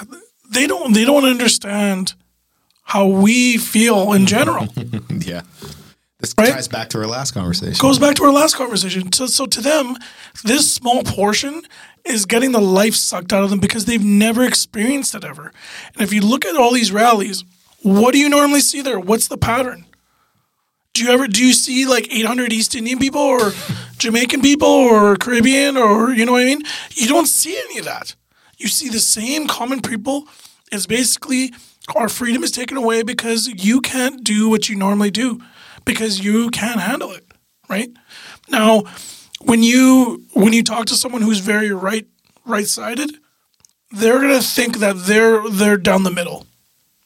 they 0.50 0.66
don't, 0.66 0.92
they 0.94 1.04
don't 1.04 1.24
understand 1.24 2.14
how 2.86 3.06
we 3.06 3.58
feel 3.58 4.12
in 4.12 4.26
general. 4.36 4.68
yeah. 5.10 5.42
This 6.18 6.34
Right? 6.38 6.52
ties 6.52 6.66
back 6.68 6.88
to 6.90 6.98
our 6.98 7.06
last 7.06 7.32
conversation. 7.32 7.76
Goes 7.78 7.98
back 7.98 8.14
to 8.16 8.24
our 8.24 8.32
last 8.32 8.56
conversation. 8.56 9.12
So, 9.12 9.26
so 9.26 9.44
to 9.46 9.60
them, 9.60 9.96
this 10.44 10.72
small 10.72 11.02
portion 11.02 11.62
is 12.06 12.24
getting 12.24 12.52
the 12.52 12.60
life 12.60 12.94
sucked 12.94 13.32
out 13.34 13.44
of 13.44 13.50
them 13.50 13.58
because 13.60 13.84
they've 13.84 14.02
never 14.04 14.42
experienced 14.44 15.14
it 15.14 15.24
ever. 15.24 15.52
And 15.94 16.02
if 16.02 16.12
you 16.14 16.22
look 16.22 16.46
at 16.46 16.56
all 16.56 16.72
these 16.72 16.90
rallies, 16.90 17.44
what 17.82 18.12
do 18.12 18.18
you 18.18 18.28
normally 18.30 18.60
see 18.60 18.80
there? 18.80 18.98
What's 18.98 19.28
the 19.28 19.36
pattern? 19.36 19.84
Do 20.94 21.04
you 21.04 21.10
ever 21.10 21.26
do 21.28 21.44
you 21.44 21.52
see 21.52 21.84
like 21.84 22.10
800 22.10 22.50
East 22.52 22.74
Indian 22.74 22.98
people 22.98 23.20
or 23.20 23.52
Jamaican 23.98 24.40
people 24.40 24.66
or 24.68 25.16
Caribbean 25.16 25.76
or 25.76 26.10
you 26.14 26.24
know 26.24 26.32
what 26.32 26.42
I 26.42 26.46
mean? 26.46 26.62
You 26.94 27.08
don't 27.08 27.26
see 27.26 27.58
any 27.68 27.78
of 27.78 27.84
that. 27.84 28.14
You 28.56 28.68
see 28.68 28.88
the 28.88 29.00
same 29.00 29.46
common 29.46 29.82
people. 29.82 30.26
It's 30.72 30.86
basically 30.86 31.52
our 31.94 32.08
freedom 32.08 32.42
is 32.42 32.50
taken 32.50 32.76
away 32.76 33.02
because 33.02 33.48
you 33.48 33.80
can't 33.80 34.24
do 34.24 34.48
what 34.48 34.68
you 34.68 34.76
normally 34.76 35.10
do 35.10 35.40
because 35.84 36.24
you 36.24 36.50
can't 36.50 36.80
handle 36.80 37.12
it, 37.12 37.24
right? 37.68 37.90
Now, 38.48 38.84
when 39.40 39.62
you 39.62 40.24
when 40.32 40.52
you 40.52 40.62
talk 40.62 40.86
to 40.86 40.96
someone 40.96 41.22
who's 41.22 41.40
very 41.40 41.70
right 41.70 42.06
right-sided, 42.44 43.12
they're 43.92 44.18
going 44.18 44.40
to 44.40 44.46
think 44.46 44.78
that 44.78 44.96
they're 45.06 45.48
they're 45.48 45.76
down 45.76 46.02
the 46.02 46.10
middle. 46.10 46.46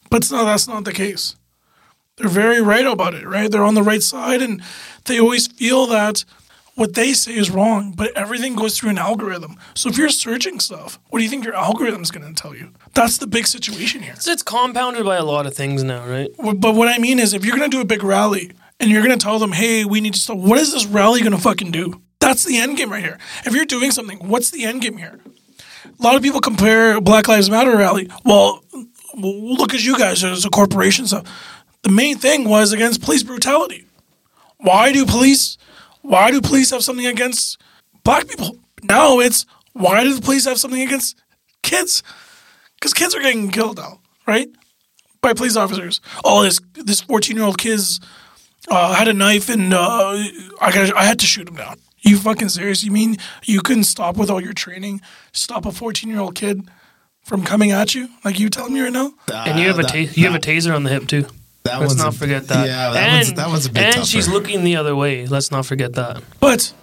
But 0.09 0.29
no, 0.31 0.45
that's 0.45 0.67
not 0.67 0.83
the 0.83 0.93
case 0.93 1.35
they're 2.21 2.29
very 2.29 2.61
right 2.61 2.85
about 2.85 3.13
it, 3.13 3.25
right? 3.25 3.49
They're 3.49 3.63
on 3.63 3.73
the 3.75 3.83
right 3.83 4.03
side 4.03 4.41
and 4.41 4.61
they 5.05 5.19
always 5.19 5.47
feel 5.47 5.87
that 5.87 6.23
what 6.75 6.93
they 6.93 7.13
say 7.13 7.33
is 7.35 7.51
wrong, 7.51 7.93
but 7.95 8.15
everything 8.15 8.55
goes 8.55 8.77
through 8.77 8.91
an 8.91 8.97
algorithm. 8.97 9.57
So 9.73 9.89
if 9.89 9.97
you're 9.97 10.09
searching 10.09 10.59
stuff, 10.59 10.99
what 11.09 11.19
do 11.19 11.23
you 11.23 11.29
think 11.29 11.43
your 11.43 11.55
algorithm's 11.55 12.11
going 12.11 12.33
to 12.33 12.41
tell 12.41 12.55
you? 12.55 12.71
That's 12.93 13.17
the 13.17 13.27
big 13.27 13.47
situation 13.47 14.01
here. 14.01 14.13
It's 14.13 14.43
compounded 14.43 15.03
by 15.03 15.17
a 15.17 15.25
lot 15.25 15.45
of 15.45 15.53
things 15.53 15.83
now, 15.83 16.05
right? 16.07 16.29
But 16.37 16.75
what 16.75 16.87
I 16.87 16.97
mean 16.97 17.19
is, 17.19 17.33
if 17.33 17.45
you're 17.45 17.57
going 17.57 17.69
to 17.69 17.75
do 17.75 17.81
a 17.81 17.85
big 17.85 18.03
rally 18.03 18.51
and 18.79 18.89
you're 18.89 19.03
going 19.03 19.17
to 19.17 19.23
tell 19.23 19.37
them, 19.37 19.51
hey, 19.51 19.85
we 19.85 20.01
need 20.01 20.13
to 20.13 20.19
stop, 20.19 20.37
what 20.37 20.59
is 20.59 20.73
this 20.73 20.85
rally 20.85 21.19
going 21.19 21.33
to 21.33 21.37
fucking 21.37 21.71
do? 21.71 22.01
That's 22.19 22.43
the 22.43 22.57
end 22.57 22.77
game 22.77 22.91
right 22.91 23.03
here. 23.03 23.17
If 23.45 23.53
you're 23.53 23.65
doing 23.65 23.91
something, 23.91 24.19
what's 24.27 24.51
the 24.51 24.63
end 24.63 24.81
game 24.81 24.97
here? 24.97 25.19
A 25.85 26.03
lot 26.03 26.15
of 26.15 26.21
people 26.21 26.39
compare 26.39 27.01
Black 27.01 27.27
Lives 27.27 27.49
Matter 27.49 27.75
rally. 27.75 28.09
Well, 28.23 28.63
well, 29.13 29.55
look 29.55 29.73
at 29.73 29.83
you 29.83 29.97
guys 29.97 30.23
as 30.23 30.45
a 30.45 30.49
corporation. 30.49 31.05
So 31.05 31.23
the 31.83 31.89
main 31.89 32.17
thing 32.17 32.47
was 32.47 32.71
against 32.71 33.01
police 33.01 33.23
brutality. 33.23 33.85
Why 34.57 34.91
do 34.93 35.05
police? 35.05 35.57
Why 36.01 36.31
do 36.31 36.41
police 36.41 36.71
have 36.71 36.83
something 36.83 37.05
against 37.05 37.61
black 38.03 38.27
people? 38.27 38.57
Now 38.83 39.19
it's 39.19 39.45
why 39.73 40.03
do 40.03 40.13
the 40.13 40.21
police 40.21 40.45
have 40.45 40.57
something 40.59 40.81
against 40.81 41.17
kids? 41.63 42.03
Because 42.75 42.93
kids 42.93 43.15
are 43.15 43.21
getting 43.21 43.51
killed 43.51 43.77
now, 43.77 43.99
right? 44.27 44.49
By 45.21 45.33
police 45.33 45.55
officers. 45.55 46.01
Oh, 46.23 46.43
this 46.43 46.59
this 46.73 47.01
fourteen 47.01 47.35
year 47.37 47.45
old 47.45 47.57
kid's 47.57 47.99
uh, 48.69 48.93
had 48.93 49.07
a 49.07 49.13
knife 49.13 49.49
and 49.49 49.73
uh, 49.73 49.77
I 50.59 50.71
got 50.71 50.95
I 50.95 51.03
had 51.03 51.19
to 51.19 51.25
shoot 51.25 51.47
him 51.47 51.55
down. 51.55 51.77
You 51.99 52.17
fucking 52.17 52.49
serious? 52.49 52.83
You 52.83 52.91
mean 52.91 53.17
you 53.43 53.61
couldn't 53.61 53.83
stop 53.83 54.17
with 54.17 54.29
all 54.31 54.41
your 54.41 54.53
training? 54.53 55.01
Stop 55.33 55.65
a 55.65 55.71
fourteen 55.71 56.09
year 56.09 56.19
old 56.19 56.33
kid 56.35 56.67
from 57.23 57.43
coming 57.43 57.71
at 57.71 57.93
you 57.93 58.09
like 58.25 58.39
you 58.39 58.49
telling 58.49 58.73
me 58.73 58.81
right 58.81 58.91
now? 58.91 59.13
And 59.31 59.59
you 59.59 59.67
have 59.67 59.77
a 59.77 59.83
ta- 59.83 59.97
you 60.15 60.25
have 60.25 60.35
a 60.35 60.39
taser 60.39 60.75
on 60.75 60.83
the 60.83 60.89
hip 60.89 61.07
too. 61.07 61.27
That 61.63 61.79
Let's 61.79 61.95
not 61.95 62.15
a- 62.15 62.17
forget 62.17 62.47
that. 62.47 62.65
yeah, 62.67 62.89
that 62.89 62.95
and, 63.03 63.13
one's- 63.17 63.33
that 63.33 63.47
one's 63.49 63.65
a 63.67 63.71
bit 63.71 63.83
And 63.83 63.93
tougher. 63.95 64.07
she's 64.07 64.27
looking 64.27 64.63
the 64.63 64.75
other 64.77 64.95
way. 64.95 65.27
Let's 65.27 65.51
not 65.51 65.65
forget 65.65 65.93
that. 65.93 66.23
But 66.39 66.73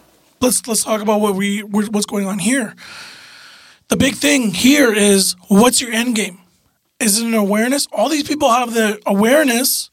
let's 0.40 0.66
let's 0.68 0.84
talk 0.84 1.00
about 1.02 1.20
what 1.20 1.34
we 1.34 1.62
what's 1.62 2.06
going 2.06 2.26
on 2.26 2.38
here. 2.38 2.74
The 3.88 3.96
big 3.96 4.14
thing 4.14 4.52
here 4.54 4.92
is 4.92 5.34
what's 5.48 5.80
your 5.80 5.90
end 5.90 6.14
game? 6.14 6.38
Is 7.00 7.18
it 7.18 7.26
an 7.26 7.34
awareness? 7.34 7.88
All 7.92 8.08
these 8.08 8.22
people 8.28 8.50
have 8.50 8.72
the 8.74 9.00
awareness 9.06 9.90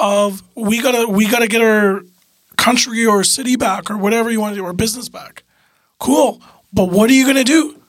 of 0.00 0.42
we 0.54 0.80
gotta 0.80 1.06
we 1.08 1.26
gotta 1.28 1.48
get 1.48 1.60
our 1.60 2.02
country 2.56 3.04
or 3.04 3.24
city 3.24 3.56
back 3.56 3.90
or 3.90 3.98
whatever 3.98 4.30
you 4.30 4.40
want 4.40 4.54
to 4.54 4.60
do 4.60 4.64
our 4.64 4.72
business 4.72 5.08
back. 5.08 5.42
Cool. 5.98 6.40
But 6.72 6.90
what 6.90 7.10
are 7.10 7.14
you 7.14 7.26
gonna 7.26 7.44
do? 7.44 7.81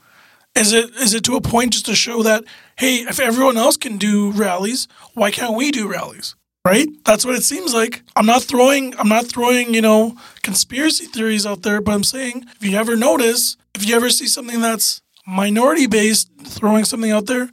Is 0.55 0.72
it 0.72 0.95
is 0.95 1.13
it 1.13 1.24
to 1.25 1.36
a 1.36 1.41
point 1.41 1.74
just 1.74 1.86
to 1.88 1.95
show 1.95 2.24
that 2.24 2.43
hey, 2.77 2.98
if 2.98 3.19
everyone 3.19 3.57
else 3.57 3.77
can 3.77 3.98
do 3.98 4.31
rallies, 4.31 4.88
why 5.13 5.31
can't 5.31 5.55
we 5.55 5.72
do 5.72 5.88
rallies? 5.88 6.36
Right? 6.65 6.88
That's 7.03 7.25
what 7.25 7.36
it 7.36 7.43
seems 7.43 7.74
like. 7.74 8.03
I'm 8.15 8.25
not 8.25 8.43
throwing 8.43 8.98
I'm 9.00 9.10
not 9.10 9.25
throwing, 9.25 9.74
you 9.74 9.81
know, 9.81 10.15
conspiracy 10.43 11.05
theories 11.05 11.45
out 11.45 11.63
there, 11.63 11.81
but 11.81 11.93
I'm 11.93 12.03
saying 12.03 12.45
if 12.55 12.63
you 12.63 12.77
ever 12.77 12.95
notice, 12.95 13.57
if 13.74 13.88
you 13.88 13.95
ever 13.95 14.10
see 14.10 14.27
something 14.27 14.62
that's 14.62 15.01
minority 15.25 15.88
based 15.88 16.29
throwing 16.43 16.86
something 16.86 17.12
out 17.12 17.25
there, 17.25 17.50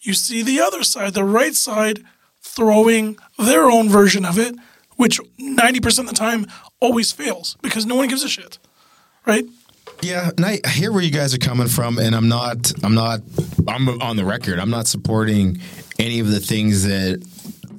you 0.00 0.14
see 0.14 0.42
the 0.42 0.60
other 0.60 0.82
side, 0.82 1.14
the 1.14 1.24
right 1.24 1.54
side 1.54 2.02
throwing 2.40 3.16
their 3.38 3.70
own 3.70 3.88
version 3.88 4.24
of 4.24 4.38
it, 4.38 4.56
which 4.96 5.20
90% 5.38 5.98
of 6.00 6.08
the 6.08 6.14
time 6.14 6.46
always 6.80 7.12
fails 7.12 7.56
because 7.62 7.86
no 7.86 7.94
one 7.94 8.08
gives 8.08 8.24
a 8.24 8.28
shit. 8.28 8.58
Right? 9.26 9.44
Yeah, 10.02 10.30
and 10.36 10.46
I 10.46 10.60
hear 10.68 10.92
where 10.92 11.02
you 11.02 11.10
guys 11.10 11.34
are 11.34 11.38
coming 11.38 11.68
from, 11.68 11.98
and 11.98 12.14
I'm 12.14 12.28
not, 12.28 12.72
I'm 12.82 12.94
not, 12.94 13.20
I'm 13.68 13.88
on 14.00 14.16
the 14.16 14.24
record. 14.24 14.58
I'm 14.58 14.70
not 14.70 14.86
supporting 14.86 15.60
any 15.98 16.20
of 16.20 16.28
the 16.28 16.40
things 16.40 16.84
that 16.84 17.22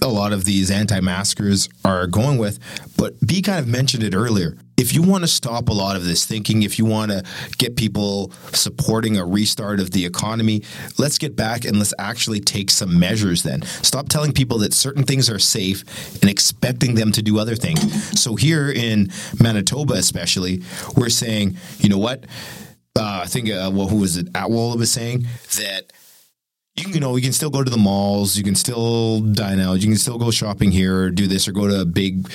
a 0.01 0.08
lot 0.08 0.34
of 0.34 0.46
these 0.46 0.72
anti-maskers 0.72 1.70
are 1.86 2.08
going 2.08 2.38
with. 2.38 2.60
But 2.98 3.20
B 3.25 3.41
kind 3.41 3.60
of 3.60 3.67
mentioned 3.67 4.03
it 4.03 4.15
earlier. 4.15 4.58
If 4.77 4.96
you 4.96 5.03
want 5.03 5.24
to 5.24 5.27
stop 5.27 5.70
a 5.70 5.74
lot 5.74 5.96
of 5.96 6.05
this 6.05 6.25
thinking, 6.25 6.63
if 6.63 6.79
you 6.79 6.86
want 6.86 7.12
to 7.12 7.24
get 7.60 7.75
people 7.75 8.31
supporting 8.51 9.15
a 9.15 9.24
restart 9.24 9.79
of 9.79 9.91
the 9.91 10.03
economy, 10.03 10.63
let's 10.98 11.20
get 11.20 11.36
back 11.36 11.65
and 11.65 11.77
let's 11.77 11.93
actually 12.00 12.39
take 12.39 12.72
some 12.72 13.00
measures 13.00 13.43
then. 13.43 13.62
Stop 13.62 14.10
telling 14.10 14.31
people 14.31 14.58
that 14.60 14.74
certain 14.74 15.03
things 15.03 15.29
are 15.29 15.38
safe 15.38 15.84
and 16.22 16.31
expecting 16.31 16.96
them 16.96 17.12
to 17.12 17.22
do 17.22 17.38
other 17.38 17.55
things. 17.55 18.20
So 18.20 18.36
here 18.36 18.72
in 18.72 19.10
Manitoba, 19.39 19.93
especially, 19.93 20.63
we're 20.98 21.10
saying, 21.10 21.58
you 21.77 21.89
know 21.89 22.00
what? 22.00 22.25
Uh, 22.96 23.22
I 23.24 23.27
think, 23.27 23.50
uh, 23.50 23.70
well, 23.72 23.88
who 23.88 23.98
was 23.98 24.17
it? 24.17 24.34
Atwal 24.34 24.77
was 24.77 24.91
saying 24.91 25.27
that 25.58 25.93
you 26.75 26.94
you 26.94 27.00
know, 27.00 27.16
you 27.16 27.22
can 27.22 27.34
still 27.34 27.50
go 27.50 27.63
to 27.63 27.70
the 27.70 27.78
malls, 27.78 28.38
you 28.38 28.44
can 28.44 28.56
still 28.56 29.22
dine 29.22 29.60
out, 29.60 29.82
you 29.82 29.88
can 29.88 29.98
still 29.98 30.18
go 30.18 30.32
shopping 30.32 30.72
here 30.72 31.04
or 31.04 31.10
do 31.10 31.28
this 31.28 31.48
or 31.48 31.51
go 31.51 31.68
to 31.68 31.86
big 31.86 32.28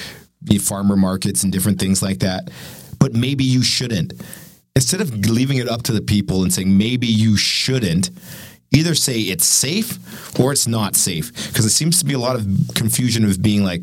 farmer 0.60 0.96
markets 0.96 1.42
and 1.42 1.52
different 1.52 1.78
things 1.80 2.02
like 2.02 2.20
that. 2.20 2.50
But 2.98 3.14
maybe 3.14 3.44
you 3.44 3.62
shouldn't. 3.62 4.12
Instead 4.74 5.00
of 5.00 5.14
leaving 5.26 5.56
it 5.56 5.68
up 5.68 5.82
to 5.84 5.92
the 5.92 6.02
people 6.02 6.42
and 6.42 6.52
saying 6.52 6.76
maybe 6.76 7.06
you 7.06 7.36
shouldn't, 7.36 8.10
either 8.72 8.94
say 8.94 9.20
it's 9.20 9.46
safe 9.46 10.38
or 10.38 10.52
it's 10.52 10.66
not 10.66 10.96
safe. 10.96 11.32
Because 11.48 11.64
it 11.64 11.70
seems 11.70 11.98
to 12.00 12.04
be 12.04 12.14
a 12.14 12.18
lot 12.18 12.36
of 12.36 12.46
confusion 12.74 13.24
of 13.24 13.42
being 13.42 13.64
like 13.64 13.82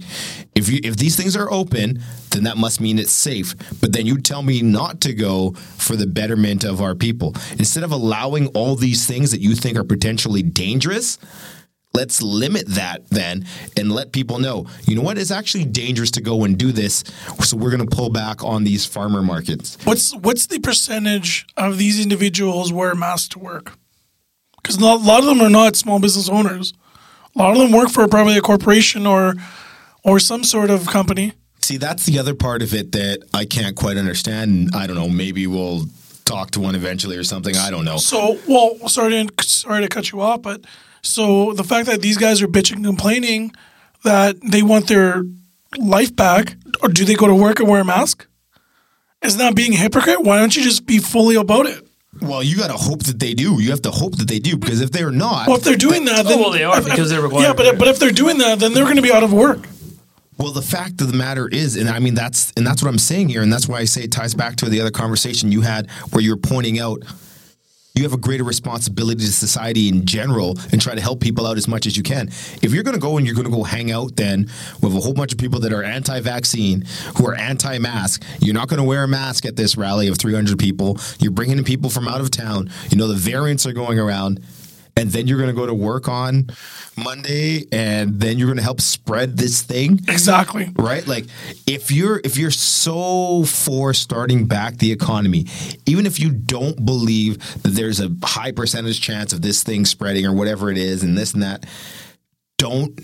if 0.56 0.70
you 0.70 0.80
if 0.84 0.98
these 0.98 1.16
things 1.16 1.36
are 1.36 1.52
open 1.52 2.00
then 2.32 2.44
that 2.44 2.58
must 2.58 2.82
mean 2.82 3.00
it's 3.00 3.12
safe. 3.12 3.56
But 3.80 3.94
then 3.94 4.06
you 4.06 4.20
tell 4.20 4.42
me 4.42 4.62
not 4.62 5.02
to 5.02 5.14
go 5.14 5.52
for 5.52 5.96
the 5.96 6.08
betterment 6.08 6.64
of 6.64 6.82
our 6.82 6.96
people. 6.96 7.36
Instead 7.60 7.84
of 7.84 7.92
allowing 7.92 8.48
all 8.48 8.76
these 8.76 9.06
things 9.06 9.32
that 9.32 9.40
you 9.40 9.56
think 9.56 9.78
are 9.78 9.84
potentially 9.84 10.42
dangerous 10.42 11.20
let's 11.94 12.24
limit 12.24 12.68
that 12.68 13.08
then 13.10 13.46
and 13.78 13.92
let 13.92 14.12
people 14.12 14.40
know 14.40 14.66
you 14.86 14.96
know 14.96 15.02
what? 15.02 15.18
It's 15.18 15.32
actually 15.32 15.66
dangerous 15.66 16.12
to 16.12 16.22
go 16.22 16.44
and 16.44 16.58
do 16.58 16.72
this. 16.72 17.04
So 17.42 17.56
we're 17.58 17.72
going 17.72 17.88
to 17.88 17.96
pull 17.96 18.10
back 18.10 18.44
on 18.44 18.64
these 18.64 18.86
farmer 18.86 19.22
markets. 19.22 19.78
What's 19.84 20.16
what's 20.16 20.48
the 20.48 20.60
percentage 20.60 21.46
of 21.56 21.78
these 21.78 22.02
individuals 22.02 22.74
wear 22.74 22.96
masks 22.96 23.30
to 23.30 23.40
work? 23.40 23.74
Because 24.64 24.78
a 24.78 24.82
lot 24.82 25.20
of 25.20 25.26
them 25.26 25.42
are 25.42 25.50
not 25.50 25.76
small 25.76 26.00
business 26.00 26.30
owners. 26.30 26.74
A 27.36 27.40
lot 27.40 27.52
of 27.52 27.60
them 27.60 27.72
work 27.72 27.90
for 27.90 28.08
probably 28.08 28.38
a 28.38 28.42
corporation 28.42 29.06
or 29.06 29.36
or 30.04 30.20
some 30.20 30.44
sort 30.44 30.70
of 30.70 30.88
company. 30.88 31.34
See, 31.62 31.78
that's 31.78 32.06
the 32.06 32.20
other 32.20 32.34
part 32.36 32.62
of 32.62 32.74
it 32.74 32.92
that 32.92 33.20
I 33.34 33.46
can't 33.46 33.76
quite 33.76 33.98
understand. 33.98 34.72
I 34.74 34.86
don't 34.86 34.98
know. 34.98 35.08
Maybe 35.08 35.48
we'll 35.48 35.86
talk 36.26 36.52
to 36.52 36.60
one 36.60 36.76
eventually 36.76 37.18
or 37.18 37.24
something. 37.24 37.56
I 37.56 37.70
don't 37.70 37.86
know. 37.86 37.98
So, 37.98 38.38
well, 38.48 38.88
sorry 38.88 39.26
to 39.26 39.44
sorry 39.44 39.82
to 39.82 39.88
cut 39.88 40.12
you 40.12 40.22
off, 40.22 40.42
but 40.42 40.62
so 41.02 41.54
the 41.54 41.64
fact 41.64 41.88
that 41.88 42.02
these 42.02 42.18
guys 42.18 42.42
are 42.42 42.48
bitching 42.48 42.78
and 42.78 42.86
complaining 42.86 43.54
that 44.04 44.38
they 44.42 44.62
want 44.62 44.88
their 44.88 45.24
life 45.78 46.16
back, 46.16 46.56
or 46.82 46.90
do 46.90 47.06
they 47.06 47.16
go 47.16 47.28
to 47.28 47.36
work 47.36 47.60
and 47.60 47.70
wear 47.70 47.82
a 47.82 47.86
mask? 47.86 48.28
Is 49.22 49.38
that 49.38 49.56
being 49.56 49.74
a 49.74 49.78
hypocrite? 49.78 50.22
Why 50.22 50.40
don't 50.40 50.56
you 50.56 50.64
just 50.64 50.86
be 50.86 51.00
fully 51.00 51.36
about 51.36 51.66
it? 51.66 51.88
Well, 52.22 52.44
you 52.44 52.58
got 52.58 52.68
to 52.68 52.78
hope 52.78 53.04
that 53.04 53.20
they 53.20 53.34
do. 53.34 53.62
You 53.62 53.72
have 53.72 53.82
to 53.82 53.92
hope 53.92 54.18
that 54.18 54.28
they 54.28 54.40
do 54.40 54.56
because 54.56 54.82
if 54.82 54.92
they're 54.92 55.12
not, 55.12 55.48
Well, 55.48 55.58
if 55.58 55.64
they're 55.64 55.76
doing 55.76 56.06
that, 56.06 56.26
oh, 56.26 56.30
then 56.30 56.40
well, 56.40 56.52
they 56.52 56.64
are 56.64 56.78
if- 56.78 56.86
because 56.86 57.10
they're 57.10 57.22
required 57.22 57.44
Yeah, 57.44 57.54
but 57.54 57.78
but 57.78 57.88
if 57.88 58.00
they're 58.00 58.12
doing 58.12 58.38
that, 58.38 58.60
then 58.60 58.74
they're 58.74 58.86
going 58.86 58.96
to 58.98 59.02
be 59.02 59.12
out 59.12 59.24
of 59.24 59.34
work. 59.34 59.68
Well, 60.38 60.52
the 60.52 60.62
fact 60.62 61.00
of 61.02 61.12
the 61.12 61.18
matter 61.18 61.48
is, 61.48 61.76
and 61.76 61.90
I 61.90 62.00
mean 62.00 62.16
that's 62.16 62.52
and 62.58 62.66
that's 62.66 62.82
what 62.82 62.90
I'm 62.90 62.98
saying 62.98 63.30
here, 63.30 63.42
and 63.42 63.52
that's 63.54 63.68
why 63.68 63.80
I 63.80 63.86
say 63.86 64.04
it 64.04 64.12
ties 64.12 64.34
back 64.34 64.56
to 64.58 64.70
the 64.70 64.80
other 64.82 64.92
conversation 64.92 65.52
you 65.52 65.62
had 65.62 65.90
where 66.12 66.22
you're 66.24 66.38
pointing 66.38 66.80
out 66.80 67.04
you 67.96 68.02
have 68.02 68.14
a 68.14 68.18
greater 68.18 68.44
responsibility 68.44 69.24
to 69.24 69.32
society 69.32 69.88
in 69.88 70.04
general 70.04 70.58
and 70.72 70.82
try 70.82 70.96
to 70.96 71.02
help 71.02 71.20
people 71.20 71.46
out 71.46 71.58
as 71.58 71.68
much 71.68 71.86
as 71.86 71.96
you 71.96 72.02
can. 72.02 72.28
If 72.64 72.74
you're 72.74 72.82
going 72.82 72.96
to 72.96 73.00
go 73.00 73.18
and 73.18 73.26
you're 73.28 73.36
going 73.36 73.46
to 73.46 73.52
go 73.52 73.62
hang 73.62 73.92
out 73.92 74.16
then 74.16 74.50
with 74.82 74.96
a 74.96 75.00
whole 75.00 75.14
bunch 75.14 75.32
of 75.32 75.38
people 75.38 75.60
that 75.60 75.72
are 75.72 75.84
anti-vaccine, 75.84 76.86
who 77.18 77.28
are 77.28 77.36
anti-mask, 77.36 78.24
you're 78.40 78.56
not 78.56 78.68
going 78.68 78.80
to 78.80 78.84
wear 78.84 79.04
a 79.04 79.08
mask 79.08 79.46
at 79.46 79.58
this 79.58 79.78
rally 79.78 80.08
of 80.08 80.18
300 80.18 80.58
people. 80.58 80.98
You're 81.20 81.32
bringing 81.32 81.60
in 81.60 81.64
people 81.64 81.92
from 81.92 82.08
out 82.08 82.20
of 82.20 82.32
town. 82.32 82.72
You 82.90 82.98
know 82.98 83.06
the 83.06 83.14
variants 83.14 83.68
are 83.68 83.74
going 83.74 84.00
around. 84.00 84.44
And 85.04 85.12
then 85.12 85.28
you're 85.28 85.38
going 85.38 85.50
to 85.50 85.56
go 85.56 85.66
to 85.66 85.74
work 85.74 86.08
on 86.08 86.48
Monday, 86.98 87.66
and 87.74 88.22
then 88.22 88.38
you're 88.38 88.48
going 88.48 88.58
to 88.58 88.64
help 88.64 88.80
spread 88.80 89.36
this 89.38 89.62
thing 89.62 90.00
Exactly. 90.08 90.72
right 90.78 91.06
like 91.08 91.26
if 91.68 91.92
you're 91.92 92.22
if 92.24 92.38
you're 92.38 92.52
so 92.52 93.44
for 93.44 93.94
starting 93.94 94.46
back 94.46 94.78
the 94.78 94.92
economy 94.94 95.46
even 95.86 96.06
if 96.06 96.20
you 96.20 96.30
don't 96.32 96.86
believe 96.86 97.38
that 97.64 97.70
there's 97.74 98.00
a 98.00 98.10
high 98.24 98.52
percentage 98.54 99.02
chance 99.02 99.34
of 99.34 99.42
this 99.42 99.62
thing 99.64 99.84
spreading 99.86 100.26
or 100.26 100.34
whatever 100.34 100.70
it 100.72 100.78
is 100.78 101.04
and 101.04 101.18
this 101.18 101.34
and 101.34 101.44
that 101.44 101.66
don't 102.58 103.00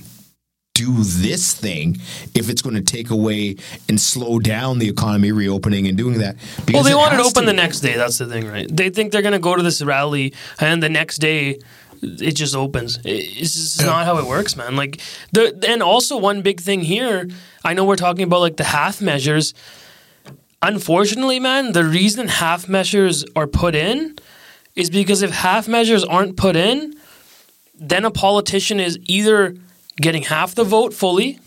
do 0.75 1.03
this 1.03 1.53
thing 1.53 1.97
if 2.35 2.49
it's 2.49 2.61
going 2.61 2.75
to 2.75 2.81
take 2.81 3.09
away 3.09 3.55
and 3.89 3.99
slow 3.99 4.39
down 4.39 4.79
the 4.79 4.87
economy 4.87 5.31
reopening 5.31 5.87
and 5.87 5.97
doing 5.97 6.19
that 6.19 6.35
Well, 6.35 6.65
because 6.67 6.85
they 6.85 6.95
want 6.95 7.13
it 7.13 7.19
open 7.19 7.43
to. 7.43 7.47
the 7.47 7.53
next 7.53 7.81
day. 7.81 7.97
That's 7.97 8.17
the 8.17 8.27
thing, 8.27 8.47
right? 8.47 8.67
They 8.71 8.89
think 8.89 9.11
they're 9.11 9.21
going 9.21 9.33
to 9.33 9.39
go 9.39 9.55
to 9.57 9.63
this 9.63 9.81
rally, 9.81 10.33
and 10.59 10.81
the 10.81 10.87
next 10.87 11.17
day, 11.17 11.59
it 12.01 12.33
just 12.33 12.55
opens. 12.55 12.97
It- 13.05 13.09
It's 13.41 13.53
just 13.55 13.85
not 13.85 14.05
how 14.05 14.17
it 14.17 14.25
works, 14.25 14.55
man. 14.55 14.75
Like 14.75 14.99
the 15.31 15.57
and 15.67 15.81
also 15.83 16.17
one 16.17 16.41
big 16.41 16.59
thing 16.61 16.81
here. 16.81 17.27
I 17.63 17.73
know 17.73 17.85
we're 17.85 17.95
talking 17.95 18.23
about 18.23 18.41
like 18.41 18.57
the 18.57 18.63
half 18.65 19.01
measures. 19.01 19.53
Unfortunately, 20.61 21.39
man, 21.39 21.71
the 21.71 21.85
reason 21.85 22.27
half 22.27 22.67
measures 22.67 23.23
are 23.35 23.47
put 23.47 23.75
in 23.75 24.17
is 24.75 24.89
because 24.89 25.21
if 25.21 25.31
half 25.31 25.67
measures 25.67 26.03
aren't 26.03 26.35
put 26.35 26.55
in, 26.55 26.95
then 27.75 28.03
a 28.03 28.11
politician 28.11 28.79
is 28.79 28.99
either 29.05 29.55
getting 30.01 30.23
half 30.23 30.55
the 30.55 30.65
vote 30.65 30.93
fully 30.93 31.39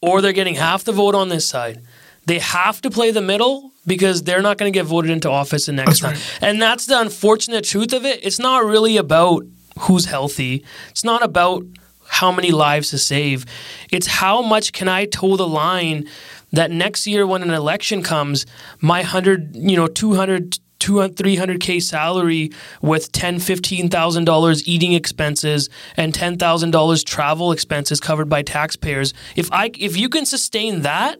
or 0.00 0.20
they're 0.22 0.32
getting 0.32 0.54
half 0.54 0.84
the 0.84 0.92
vote 0.92 1.14
on 1.14 1.28
this 1.28 1.46
side. 1.46 1.82
They 2.24 2.38
have 2.38 2.80
to 2.82 2.90
play 2.90 3.10
the 3.10 3.20
middle 3.20 3.72
because 3.86 4.22
they're 4.22 4.42
not 4.42 4.58
going 4.58 4.72
to 4.72 4.76
get 4.76 4.86
voted 4.86 5.10
into 5.10 5.30
office 5.30 5.66
the 5.66 5.72
next 5.72 6.00
That's 6.00 6.20
time. 6.20 6.38
And 6.40 6.60
that's 6.60 6.86
the 6.86 7.00
unfortunate 7.00 7.64
truth 7.64 7.92
of 7.92 8.04
it. 8.04 8.24
It's 8.24 8.38
not 8.38 8.64
really 8.64 8.96
about 8.96 9.44
who's 9.80 10.06
healthy. 10.06 10.64
It's 10.90 11.04
not 11.04 11.22
about 11.22 11.64
how 12.06 12.30
many 12.30 12.50
lives 12.50 12.90
to 12.90 12.98
save. 12.98 13.44
It's 13.90 14.06
how 14.06 14.42
much 14.42 14.72
can 14.72 14.88
I 14.88 15.06
toe 15.06 15.36
the 15.36 15.48
line 15.48 16.08
that 16.52 16.70
next 16.70 17.06
year 17.06 17.26
when 17.26 17.42
an 17.42 17.50
election 17.50 18.02
comes, 18.02 18.46
my 18.80 19.00
100, 19.00 19.56
you 19.56 19.76
know, 19.76 19.86
200 19.86 20.58
200 20.80 21.16
300k 21.16 21.80
salary 21.80 22.52
with 22.82 23.10
10 23.12 23.38
15000 23.38 24.24
dollars 24.24 24.68
eating 24.68 24.92
expenses 24.92 25.70
and 25.96 26.12
$10,000 26.12 27.04
travel 27.06 27.52
expenses 27.52 28.00
covered 28.00 28.28
by 28.28 28.42
taxpayers 28.42 29.14
if 29.34 29.50
i 29.50 29.70
if 29.78 29.96
you 29.96 30.10
can 30.10 30.26
sustain 30.26 30.82
that 30.82 31.18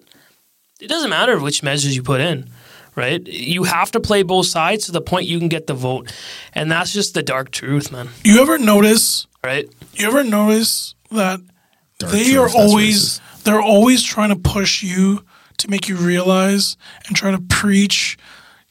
it 0.85 0.89
doesn't 0.89 1.11
matter 1.11 1.39
which 1.41 1.63
measures 1.63 1.95
you 1.97 2.03
put 2.03 2.21
in 2.21 2.49
right 2.95 3.27
you 3.27 3.65
have 3.65 3.91
to 3.91 4.01
play 4.01 4.23
both 4.23 4.47
sides 4.47 4.87
to 4.87 4.93
the 4.93 5.01
point 5.01 5.27
you 5.27 5.39
can 5.39 5.49
get 5.49 5.67
the 5.67 5.75
vote 5.75 6.13
and 6.53 6.71
that's 6.71 6.93
just 6.93 7.15
the 7.15 7.23
dark 7.23 7.51
truth 7.51 7.91
man 7.91 8.09
You 8.23 8.41
ever 8.43 8.59
notice? 8.59 9.27
right 9.43 9.67
You 9.95 10.07
ever 10.07 10.23
notice 10.23 10.95
that 11.11 11.41
Dark 11.99 12.13
they 12.13 12.25
truth, 12.33 12.55
are 12.55 12.59
always 12.59 13.21
they're 13.45 13.61
always 13.61 14.03
trying 14.03 14.31
to 14.31 14.37
push 14.37 14.83
you 14.83 15.25
to 15.59 15.71
make 15.71 15.89
you 15.89 15.97
realize 15.97 16.77
and 17.07 17.15
try 17.17 17.31
to 17.31 17.41
preach, 17.41 18.17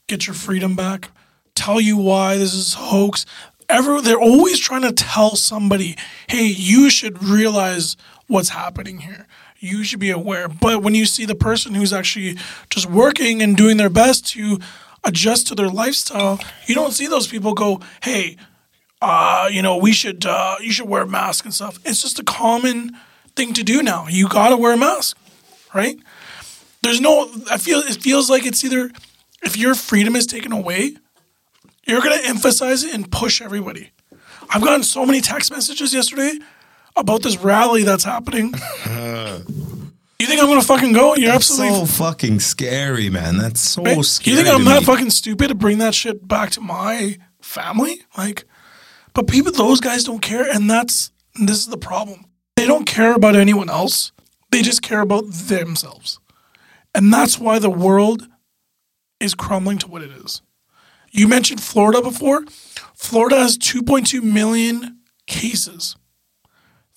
get 0.07 0.27
your 0.27 0.33
freedom 0.33 0.75
back, 0.75 1.09
tell 1.55 1.79
you 1.79 1.95
why 1.97 2.37
this 2.37 2.53
is 2.53 2.73
hoax. 2.73 3.25
Ever 3.69 4.01
they're 4.01 4.19
always 4.19 4.59
trying 4.59 4.81
to 4.81 4.91
tell 4.91 5.35
somebody, 5.37 5.95
hey, 6.27 6.45
you 6.47 6.89
should 6.89 7.23
realize 7.23 7.95
what's 8.27 8.49
happening 8.49 8.97
here. 8.99 9.27
You 9.63 9.85
should 9.85 10.01
be 10.01 10.11
aware. 10.11 10.49
But 10.49 10.83
when 10.83 10.93
you 10.93 11.05
see 11.05 11.23
the 11.23 11.35
person 11.35 11.73
who's 11.73 11.93
actually 11.93 12.37
just 12.69 12.85
working 12.85 13.41
and 13.41 13.55
doing 13.55 13.77
their 13.77 13.89
best 13.89 14.27
to 14.31 14.59
adjust 15.05 15.47
to 15.47 15.55
their 15.55 15.69
lifestyle, 15.69 16.37
you 16.65 16.75
don't 16.75 16.91
see 16.91 17.07
those 17.07 17.27
people 17.27 17.53
go, 17.53 17.79
hey, 18.01 18.35
uh, 19.01 19.47
you 19.49 19.61
know, 19.61 19.77
we 19.77 19.93
should 19.93 20.25
uh, 20.25 20.57
you 20.59 20.73
should 20.73 20.89
wear 20.89 21.03
a 21.03 21.07
mask 21.07 21.45
and 21.45 21.53
stuff. 21.53 21.79
It's 21.85 22.01
just 22.01 22.19
a 22.19 22.23
common 22.25 22.97
thing 23.37 23.53
to 23.53 23.63
do 23.63 23.81
now. 23.81 24.05
You 24.09 24.27
gotta 24.27 24.57
wear 24.57 24.73
a 24.73 24.77
mask, 24.77 25.17
right? 25.73 25.97
There's 26.81 26.99
no. 26.99 27.31
I 27.49 27.57
feel 27.57 27.79
it 27.79 28.01
feels 28.01 28.29
like 28.29 28.45
it's 28.45 28.65
either 28.65 28.91
if 29.43 29.55
your 29.55 29.75
freedom 29.75 30.17
is 30.17 30.27
taken 30.27 30.51
away, 30.51 30.97
you're 31.87 32.01
gonna 32.01 32.21
emphasize 32.25 32.83
it 32.83 32.93
and 32.93 33.09
push 33.09 33.41
everybody. 33.41 33.91
I've 34.49 34.61
gotten 34.61 34.83
so 34.83 35.05
many 35.05 35.21
text 35.21 35.51
messages 35.51 35.93
yesterday 35.93 36.39
about 36.95 37.23
this 37.23 37.37
rally 37.37 37.83
that's 37.83 38.03
happening. 38.03 38.53
you 40.23 40.27
think 40.27 40.41
I'm 40.41 40.47
gonna 40.47 40.61
fucking 40.61 40.93
go? 40.93 41.15
You're 41.15 41.31
That's 41.31 41.49
absolutely. 41.49 41.85
so 41.85 42.03
fucking 42.03 42.39
scary, 42.39 43.09
man. 43.09 43.37
That's 43.37 43.59
so 43.59 43.83
right? 43.83 44.03
scary. 44.05 44.37
You 44.37 44.43
think 44.43 44.53
I'm 44.53 44.63
to 44.63 44.69
that 44.69 44.79
me. 44.81 44.85
fucking 44.85 45.09
stupid 45.09 45.49
to 45.49 45.55
bring 45.55 45.79
that 45.79 45.93
shit 45.93 46.27
back 46.27 46.51
to 46.51 46.61
my 46.61 47.17
family? 47.41 48.01
Like, 48.17 48.45
but 49.13 49.27
people, 49.27 49.51
those 49.51 49.79
guys 49.79 50.03
don't 50.03 50.21
care, 50.21 50.49
and 50.49 50.69
that's 50.69 51.11
this 51.35 51.57
is 51.57 51.67
the 51.67 51.77
problem. 51.77 52.25
They 52.55 52.65
don't 52.65 52.85
care 52.85 53.13
about 53.13 53.35
anyone 53.35 53.69
else. 53.69 54.11
They 54.51 54.61
just 54.61 54.81
care 54.81 55.01
about 55.01 55.25
themselves, 55.27 56.19
and 56.93 57.11
that's 57.11 57.39
why 57.39 57.59
the 57.59 57.69
world 57.69 58.27
is 59.19 59.33
crumbling 59.33 59.79
to 59.79 59.87
what 59.87 60.01
it 60.03 60.11
is. 60.11 60.41
You 61.11 61.27
mentioned 61.27 61.61
Florida 61.61 62.01
before. 62.01 62.43
Florida 62.95 63.37
has 63.37 63.57
2.2 63.57 64.23
million 64.23 64.99
cases. 65.27 65.95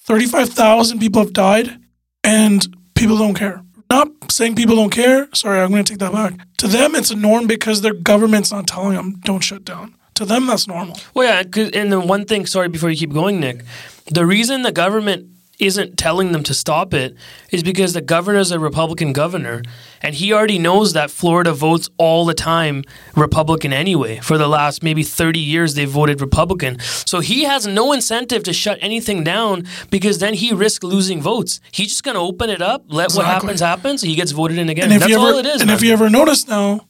35,000 0.06 1.00
people 1.00 1.22
have 1.22 1.32
died, 1.32 1.78
and 2.22 2.66
people 2.94 3.18
don't 3.18 3.34
care. 3.34 3.62
Not 3.90 4.08
saying 4.30 4.54
people 4.54 4.76
don't 4.76 4.90
care. 4.90 5.28
Sorry, 5.34 5.60
I'm 5.60 5.70
going 5.70 5.84
to 5.84 5.92
take 5.92 5.98
that 6.00 6.12
back. 6.12 6.34
To 6.58 6.68
them, 6.68 6.94
it's 6.94 7.10
a 7.10 7.16
norm 7.16 7.46
because 7.46 7.82
their 7.82 7.92
government's 7.92 8.52
not 8.52 8.66
telling 8.66 8.96
them 8.96 9.20
don't 9.25 9.42
shut 9.42 9.64
down. 9.64 9.94
To 10.14 10.25
them, 10.25 10.46
that's 10.46 10.66
normal. 10.66 10.98
Well, 11.14 11.26
yeah. 11.26 11.62
and 11.75 11.92
the 11.92 12.00
one 12.00 12.25
thing, 12.25 12.46
sorry, 12.46 12.68
before 12.68 12.90
you 12.90 12.96
keep 12.96 13.12
going, 13.12 13.38
Nick, 13.40 13.64
the 14.06 14.25
reason 14.25 14.62
the 14.62 14.72
government 14.72 15.28
isn't 15.58 15.96
telling 15.96 16.32
them 16.32 16.42
to 16.42 16.52
stop 16.54 16.92
it 16.92 17.16
is 17.50 17.62
because 17.62 17.92
the 17.92 18.00
governor's 18.00 18.50
a 18.50 18.58
Republican 18.58 19.12
governor, 19.12 19.62
and 20.02 20.14
he 20.14 20.32
already 20.32 20.58
knows 20.58 20.92
that 20.92 21.10
Florida 21.10 21.52
votes 21.52 21.88
all 21.98 22.25
the 22.26 22.34
time 22.34 22.84
Republican 23.14 23.72
anyway. 23.72 24.18
For 24.20 24.36
the 24.38 24.48
last 24.48 24.82
maybe 24.82 25.02
30 25.02 25.38
years, 25.40 25.75
they've 25.75 25.88
voted 25.88 26.20
Republican. 26.20 26.78
So 26.80 27.20
he 27.20 27.44
has 27.44 27.66
no 27.66 27.92
incentive 27.92 28.42
to 28.44 28.52
shut 28.52 28.78
anything 28.82 29.25
down 29.25 29.64
because 29.90 30.18
then 30.18 30.34
he 30.34 30.52
risks 30.52 30.84
losing 30.84 31.22
votes. 31.22 31.60
He's 31.72 31.88
just 31.88 32.02
going 32.04 32.16
to 32.16 32.20
open 32.20 32.50
it 32.50 32.60
up, 32.60 32.84
let 32.88 33.12
what 33.12 33.22
Exactly. 33.22 33.25
happens 33.32 33.60
happens, 33.60 34.02
he 34.02 34.14
gets 34.14 34.32
voted 34.32 34.58
in 34.58 34.68
again. 34.68 34.84
And 34.84 34.92
if 34.94 35.00
That's 35.00 35.10
you 35.10 35.16
ever, 35.16 35.26
all 35.32 35.38
it 35.38 35.46
is. 35.46 35.60
and 35.62 35.68
man. 35.68 35.76
if 35.76 35.82
you 35.82 35.92
ever 35.92 36.10
notice 36.10 36.46
now, 36.46 36.86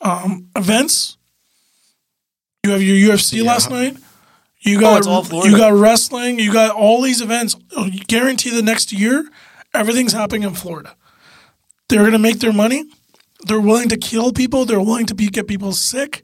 um, 0.00 0.48
events. 0.56 1.16
You 2.64 2.72
have 2.72 2.82
your 2.82 3.14
UFC 3.16 3.42
last 3.44 3.70
night. 3.70 3.96
You 4.68 4.78
oh, 4.78 4.80
got 4.80 5.06
Oh, 5.06 5.10
all 5.10 5.24
Florida. 5.24 5.50
you 5.50 5.56
got 5.56 5.72
wrestling. 5.72 6.38
You 6.38 6.52
got 6.52 6.74
all 6.74 7.02
these 7.02 7.20
events. 7.20 7.56
Oh, 7.76 7.86
You 7.86 8.00
guarantee 8.00 8.50
the 8.50 8.62
next 8.62 8.92
year, 8.92 9.28
everything's 9.74 10.12
happening 10.12 10.42
in 10.44 10.54
Florida. 10.54 10.94
They're 11.88 12.04
gonna 12.04 12.18
make 12.18 12.40
their 12.40 12.52
money. 12.52 12.84
They're 13.46 13.60
willing 13.60 13.88
to 13.90 13.96
kill 13.96 14.32
people. 14.32 14.64
They're 14.64 14.80
willing 14.80 15.06
to 15.06 15.14
be, 15.14 15.28
get 15.28 15.46
people 15.46 15.72
sick. 15.72 16.22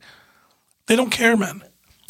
They 0.86 0.96
don't 0.96 1.10
care, 1.10 1.36
man. 1.36 1.62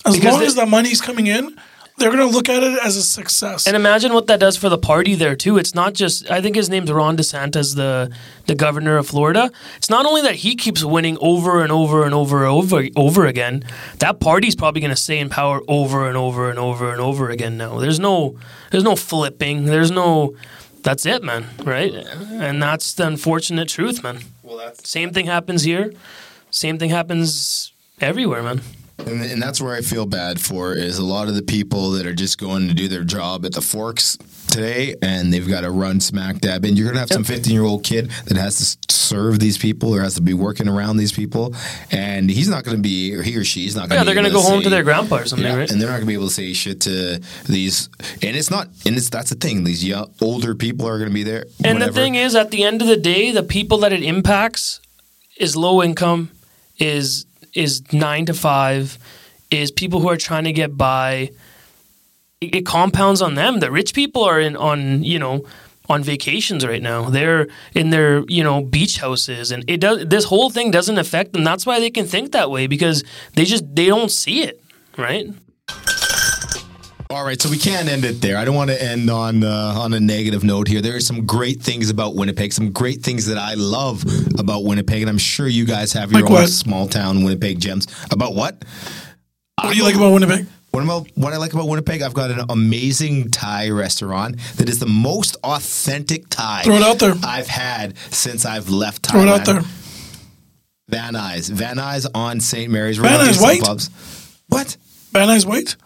As 0.05 0.15
Because 0.15 0.31
long 0.33 0.41
they- 0.41 0.47
as 0.47 0.55
that 0.57 0.69
money's 0.69 1.01
coming 1.01 1.27
in, 1.27 1.57
they're 1.97 2.11
gonna 2.11 2.27
look 2.27 2.49
at 2.49 2.63
it 2.63 2.79
as 2.83 2.97
a 2.97 3.03
success. 3.03 3.67
And 3.67 3.77
imagine 3.77 4.13
what 4.13 4.27
that 4.27 4.41
does 4.41 4.57
for 4.57 4.69
the 4.69 4.79
party 4.79 5.15
there 5.15 5.37
too. 5.37 5.59
It's 5.59 5.75
not 5.75 5.95
just 5.95 6.29
I 6.31 6.41
think 6.41 6.57
his 6.57 6.69
name's 6.69 6.91
Ron 6.91 7.17
DeSantis, 7.17 7.77
the 7.77 8.11
the 8.47 8.55
governor 8.55 8.97
of 8.97 9.07
Florida. 9.07 9.51
It's 9.77 9.91
not 9.91 10.05
only 10.05 10.23
that 10.23 10.37
he 10.37 10.57
keeps 10.57 10.83
winning 10.83 11.17
over 11.21 11.63
and 11.63 11.71
over 11.71 12.05
and 12.05 12.13
over 12.13 12.45
and 12.45 12.53
over 12.53 12.89
over 12.97 13.27
again. 13.27 13.65
That 13.99 14.19
party's 14.21 14.57
probably 14.57 14.81
going 14.81 14.91
to 14.91 14.97
stay 14.97 15.19
in 15.19 15.29
power 15.29 15.61
over 15.69 16.09
and 16.09 16.17
over 16.17 16.51
and 16.51 16.59
over 16.59 16.91
and 16.91 17.01
over 17.01 17.31
again. 17.31 17.59
Now 17.59 17.79
there's 17.79 18.01
no 18.01 18.39
there's 18.71 18.85
no 18.85 18.97
flipping. 18.97 19.67
There's 19.67 19.91
no 19.91 20.35
that's 20.83 21.07
it, 21.07 21.23
man. 21.23 21.47
Right? 21.65 21.95
And 21.95 22.63
that's 22.63 22.93
the 22.93 23.07
unfortunate 23.07 23.69
truth, 23.69 24.03
man. 24.03 24.19
Well, 24.43 24.59
that's 24.59 24.89
Same 24.89 25.13
thing 25.13 25.27
happens 25.27 25.63
here. 25.63 25.93
Same 26.51 26.79
thing 26.79 26.91
happens 26.91 27.73
everywhere, 28.01 28.43
man. 28.43 28.61
And, 28.99 29.23
and 29.23 29.43
that's 29.43 29.61
where 29.61 29.75
I 29.75 29.81
feel 29.81 30.07
bad 30.07 30.41
for 30.41 30.73
is 30.73 30.99
a 30.99 31.05
lot 31.05 31.29
of 31.29 31.35
the 31.35 31.43
people 31.43 31.91
that 31.93 32.07
are 32.07 32.15
just 32.15 32.39
going 32.39 32.69
to 32.69 32.75
do 32.75 32.89
their 32.89 33.05
job 33.05 33.45
at 33.45 33.53
the 33.53 33.61
Forks 33.61 34.17
today, 34.49 34.95
and 35.03 35.33
they've 35.33 35.49
got 35.49 35.63
to 35.63 35.71
run 35.71 36.01
smack 36.01 36.39
dab. 36.39 36.65
And 36.65 36.79
you're 36.79 36.87
gonna 36.89 37.01
have 37.01 37.09
some 37.09 37.25
15 37.25 37.53
year 37.53 37.65
old 37.65 37.83
kid 37.83 38.11
that 38.27 38.37
has 38.37 38.79
to 38.87 38.95
serve 38.95 39.41
these 39.41 39.59
people 39.59 39.95
or 39.95 40.01
has 40.01 40.15
to 40.15 40.23
be 40.23 40.33
working 40.33 40.69
around 40.69 40.97
these 40.97 41.13
people, 41.13 41.55
and 41.91 42.31
he's 42.31 42.49
not 42.49 42.65
going 42.65 42.77
to 42.77 42.83
be, 42.83 43.15
or 43.15 43.23
he 43.23 43.37
or 43.37 43.45
she's 43.45 43.75
not 43.75 43.89
going. 43.89 43.91
To 43.91 43.97
Yeah, 43.97 44.05
they're 44.05 44.15
going 44.15 44.27
to 44.27 44.33
go 44.33 44.41
home 44.41 44.63
to 44.63 44.71
their 44.71 44.85
grandpa 44.85 45.17
or 45.17 45.27
something, 45.27 45.47
yeah, 45.47 45.57
right? 45.57 45.71
and 45.71 45.81
they're 45.81 45.89
not 45.89 45.97
gonna 45.97 46.07
be 46.07 46.15
able 46.15 46.29
to 46.29 46.35
say 46.35 46.53
shit 46.53 46.81
to 46.83 47.21
these. 47.49 47.89
And 48.23 48.37
it's 48.37 48.51
not, 48.51 48.69
and 48.87 48.97
it's 48.97 49.11
that's 49.11 49.31
the 49.31 49.37
thing. 49.37 49.65
These 49.65 49.85
young, 49.85 50.13
older 50.21 50.55
people 50.55 50.87
are 50.87 50.99
gonna 50.99 51.11
be 51.11 51.25
there. 51.25 51.47
And 51.65 51.83
the 51.83 51.93
thing 51.93 52.15
is, 52.15 52.35
at 52.35 52.51
the 52.51 52.63
end 52.63 52.81
of 52.81 52.89
the 52.89 52.97
day, 52.97 53.33
the 53.33 53.43
people 53.43 53.79
that 53.79 53.93
it 53.93 54.03
impacts 54.03 54.81
is 55.37 55.57
low 55.57 55.83
income, 55.83 56.31
is 56.79 57.27
is 57.55 57.83
nine 57.93 58.27
to 58.27 58.35
five, 58.35 58.99
is 59.51 59.71
people 59.71 60.01
who 60.01 60.09
are 60.09 60.17
trying 60.17 60.45
to 60.45 60.53
get 60.53 60.77
by. 60.77 61.31
It, 62.41 62.57
it 62.57 62.67
compounds 62.67 63.23
on 63.23 63.35
them. 63.35 63.61
The 63.61 63.71
rich 63.71 63.95
people 63.95 64.23
are 64.25 64.41
in 64.41 64.57
on 64.57 65.03
you 65.05 65.19
know 65.19 65.45
on 65.89 66.03
vacations 66.03 66.67
right 66.67 66.83
now. 66.83 67.11
They're 67.11 67.49
in 67.75 67.91
their 67.91 68.25
you 68.29 68.43
know 68.43 68.63
beach 68.63 68.99
houses, 68.99 69.51
and 69.51 69.65
it 69.69 69.81
does. 69.81 70.07
This 70.07 70.25
whole 70.25 70.51
thing 70.51 70.71
doesn't 70.71 70.99
affect 70.99 71.33
them. 71.33 71.45
That's 71.45 71.67
why 71.67 71.81
they 71.81 71.91
can 71.91 72.07
think 72.07 72.33
that 72.33 72.51
way 72.51 72.67
because 72.67 73.05
they 73.35 73.45
just 73.45 73.65
they 73.75 73.87
don't 73.87 74.11
see 74.11 74.43
it, 74.43 74.63
right? 74.97 75.29
All 77.11 77.23
right, 77.25 77.41
so 77.41 77.51
we 77.51 77.59
can't 77.59 77.89
end 77.89 78.05
it 78.05 78.21
there. 78.23 78.37
I 78.39 78.45
don't 78.45 78.55
want 78.55 78.71
to 78.71 78.83
end 78.83 79.11
on 79.11 79.45
uh, 79.45 79.75
on 79.77 79.93
a 79.93 80.01
negative 80.01 80.43
note 80.43 80.69
here. 80.69 80.81
There 80.81 80.97
are 80.97 81.01
some 81.01 81.27
great 81.27 81.61
things 81.63 81.91
about 81.91 82.15
Winnipeg, 82.15 82.53
some 82.53 82.73
great 82.73 83.03
things 83.03 83.27
that 83.27 83.37
I 83.39 83.55
love 83.55 84.05
about 84.39 84.65
Winnipeg, 84.65 85.03
and 85.03 85.11
I'm 85.11 85.19
sure 85.19 85.47
you 85.47 85.65
guys 85.67 85.93
have 85.93 86.11
your 86.11 86.23
Like 86.23 86.31
own 86.31 86.37
what? 86.37 86.49
small 86.49 86.89
town 86.89 87.23
Winnipeg 87.23 87.61
gems. 87.61 87.87
About 88.11 88.35
what? 88.35 88.65
what 89.61 89.73
do 89.73 89.77
you 89.77 89.85
like 89.85 89.95
about 89.95 90.13
Winnipeg? 90.13 90.47
What 90.71 90.83
about 90.83 91.07
what 91.15 91.33
I 91.33 91.37
like 91.37 91.53
about 91.53 91.69
Winnipeg? 91.69 92.03
I've 92.03 92.15
got 92.15 92.31
an 92.33 92.47
amazing 92.49 93.31
Thai 93.31 93.69
restaurant 93.71 94.39
that 94.57 94.69
is 94.69 94.81
the 94.81 94.87
most 94.87 95.37
authentic 95.45 96.29
Thai 96.31 96.63
Throw 96.65 96.77
it 96.77 96.83
out 96.83 96.99
there. 96.99 97.15
I've 97.23 97.47
had 97.47 97.97
since 98.11 98.45
I've 98.45 98.71
left 98.71 99.03
Thailand. 99.03 99.11
Throw 99.11 99.23
it 99.23 99.29
out 99.29 99.45
there. 99.47 99.61
Van 100.89 101.15
Nuys, 101.15 101.51
Van 101.51 101.77
Nuys 101.77 102.07
on 102.15 102.41
St. 102.41 102.73
Mary's. 102.73 102.97
Van 102.99 103.21
Road, 103.21 103.29
Nuys 103.29 103.41
white? 103.43 103.61
Pubs. 103.61 103.91
What? 104.49 104.77
Van 105.15 105.29
Nuys 105.29 105.47
White. 105.47 105.77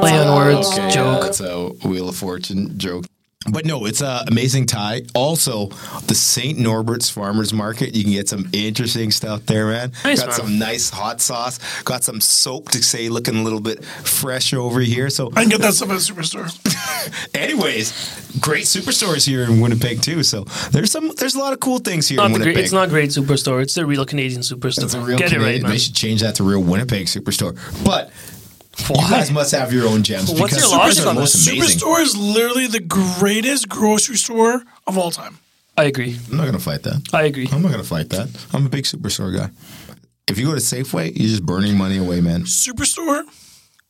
Play 0.00 0.18
on 0.18 0.36
words, 0.36 0.68
Okay, 0.68 0.90
joke. 0.90 1.22
That's 1.22 1.40
a 1.40 1.68
Wheel 1.82 2.10
of 2.10 2.16
Fortune 2.16 2.76
joke. 2.78 3.06
But 3.48 3.64
no, 3.64 3.86
it's 3.86 4.02
a 4.02 4.22
amazing 4.28 4.66
tie. 4.66 5.02
Also, 5.14 5.68
the 6.06 6.14
St. 6.14 6.58
Norbert's 6.58 7.08
Farmers 7.08 7.54
Market. 7.54 7.94
You 7.94 8.02
can 8.02 8.12
get 8.12 8.28
some 8.28 8.50
interesting 8.52 9.10
stuff 9.10 9.46
there, 9.46 9.66
man. 9.66 9.92
Nice, 10.04 10.20
got 10.20 10.28
man. 10.28 10.36
some 10.36 10.58
nice 10.58 10.90
hot 10.90 11.22
sauce. 11.22 11.58
Got 11.84 12.04
some 12.04 12.20
soap 12.20 12.68
to 12.72 12.82
say 12.82 13.08
looking 13.08 13.36
a 13.36 13.42
little 13.42 13.60
bit 13.60 13.82
fresh 13.82 14.52
over 14.52 14.80
here. 14.80 15.08
So, 15.08 15.28
I 15.34 15.40
can 15.40 15.48
get 15.48 15.62
that 15.62 15.72
stuff 15.72 15.88
at 15.88 15.96
Superstore. 15.96 16.50
anyways, 17.34 18.38
great 18.40 18.64
superstores 18.64 19.26
here 19.26 19.44
in 19.44 19.60
Winnipeg 19.60 20.02
too. 20.02 20.22
So 20.22 20.44
there's 20.70 20.92
some 20.92 21.10
there's 21.16 21.34
a 21.34 21.38
lot 21.38 21.54
of 21.54 21.60
cool 21.60 21.78
things 21.78 22.08
here 22.08 22.18
Not 22.18 22.26
in 22.26 22.32
Winnipeg. 22.32 22.54
great, 22.56 22.64
it's 22.64 22.72
not 22.74 22.90
great 22.90 23.08
superstore. 23.08 23.62
It's 23.62 23.74
the 23.74 23.86
real 23.86 24.04
Canadian 24.04 24.42
superstore. 24.42 24.84
It's 24.84 24.94
a 24.94 25.00
real 25.00 25.16
Get 25.16 25.30
Canadian. 25.30 25.40
it 25.50 25.52
right, 25.54 25.62
man. 25.62 25.70
They 25.72 25.78
should 25.78 25.94
change 25.94 26.20
that 26.20 26.34
to 26.36 26.44
real 26.44 26.62
Winnipeg 26.62 27.06
superstore. 27.06 27.56
But 27.84 28.10
Why? 28.88 29.02
you 29.04 29.10
guys 29.10 29.30
must 29.30 29.52
have 29.52 29.72
your 29.72 29.86
own 29.88 30.02
gems. 30.02 30.30
What's 30.30 30.54
because 30.54 30.70
your 30.70 30.78
logic 30.78 31.06
on 31.06 31.16
this? 31.16 31.48
Superstore 31.48 32.00
is 32.00 32.16
literally 32.16 32.66
the 32.66 32.80
greatest 32.80 33.68
grocery 33.68 34.16
store 34.16 34.62
of 34.86 34.96
all 34.98 35.10
time. 35.10 35.38
I 35.76 35.84
agree. 35.84 36.18
I'm 36.30 36.36
not 36.36 36.46
gonna 36.46 36.58
fight 36.58 36.82
that. 36.84 37.02
I 37.12 37.22
agree. 37.24 37.48
I'm 37.52 37.62
not 37.62 37.70
gonna 37.70 37.84
fight 37.84 38.10
that. 38.10 38.28
I'm 38.52 38.66
a 38.66 38.68
big 38.68 38.84
superstore 38.84 39.36
guy. 39.36 39.50
If 40.28 40.38
you 40.38 40.46
go 40.46 40.52
to 40.54 40.60
Safeway, 40.60 41.06
you're 41.16 41.28
just 41.28 41.44
burning 41.44 41.76
money 41.76 41.98
away, 41.98 42.20
man. 42.20 42.42
Superstore, 42.44 43.22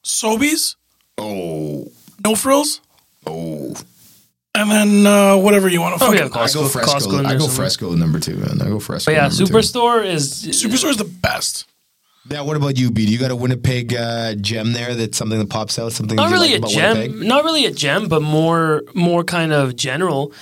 Sobeys, 0.04 0.76
Oh, 1.18 1.90
No 2.24 2.34
Frills, 2.34 2.80
oh. 3.26 3.74
and 4.54 4.70
then 4.70 5.06
uh, 5.06 5.36
whatever 5.36 5.68
you 5.68 5.80
want 5.80 5.98
to 5.98 6.04
Oh, 6.04 6.08
fucking. 6.12 6.32
yeah, 6.32 6.40
I 6.40 6.48
go 6.48 6.62
FreshCo. 6.64 6.82
Costco 6.82 7.26
I 7.26 7.34
go 7.34 7.46
somewhere. 7.48 7.68
FreshCo 7.68 7.96
number 7.98 8.18
two, 8.18 8.36
man. 8.36 8.62
I 8.62 8.66
go 8.68 8.78
FreshCo. 8.78 9.04
But 9.06 9.14
yeah, 9.14 9.28
number 9.28 9.36
two. 9.36 9.44
superstore 9.44 10.04
is 10.06 10.32
Superstore 10.32 10.90
is 10.90 10.96
the 10.96 11.04
best. 11.04 11.66
Yeah. 12.28 12.42
What 12.42 12.56
about 12.56 12.78
you, 12.78 12.90
B? 12.90 13.06
Do 13.06 13.12
you 13.12 13.18
got 13.18 13.30
a 13.30 13.36
Winnipeg 13.36 13.94
uh, 13.94 14.34
gem 14.34 14.72
there? 14.72 14.94
That's 14.94 15.16
something 15.16 15.38
that 15.38 15.48
pops 15.48 15.78
out. 15.78 15.92
Something 15.92 16.16
not 16.16 16.30
really 16.30 16.48
like 16.48 16.54
a 16.54 16.58
about 16.58 16.70
gem. 16.70 16.96
Winnipeg? 16.98 17.28
Not 17.28 17.44
really 17.44 17.66
a 17.66 17.72
gem, 17.72 18.08
but 18.08 18.22
more 18.22 18.82
more 18.94 19.24
kind 19.24 19.52
of 19.52 19.76
general. 19.76 20.32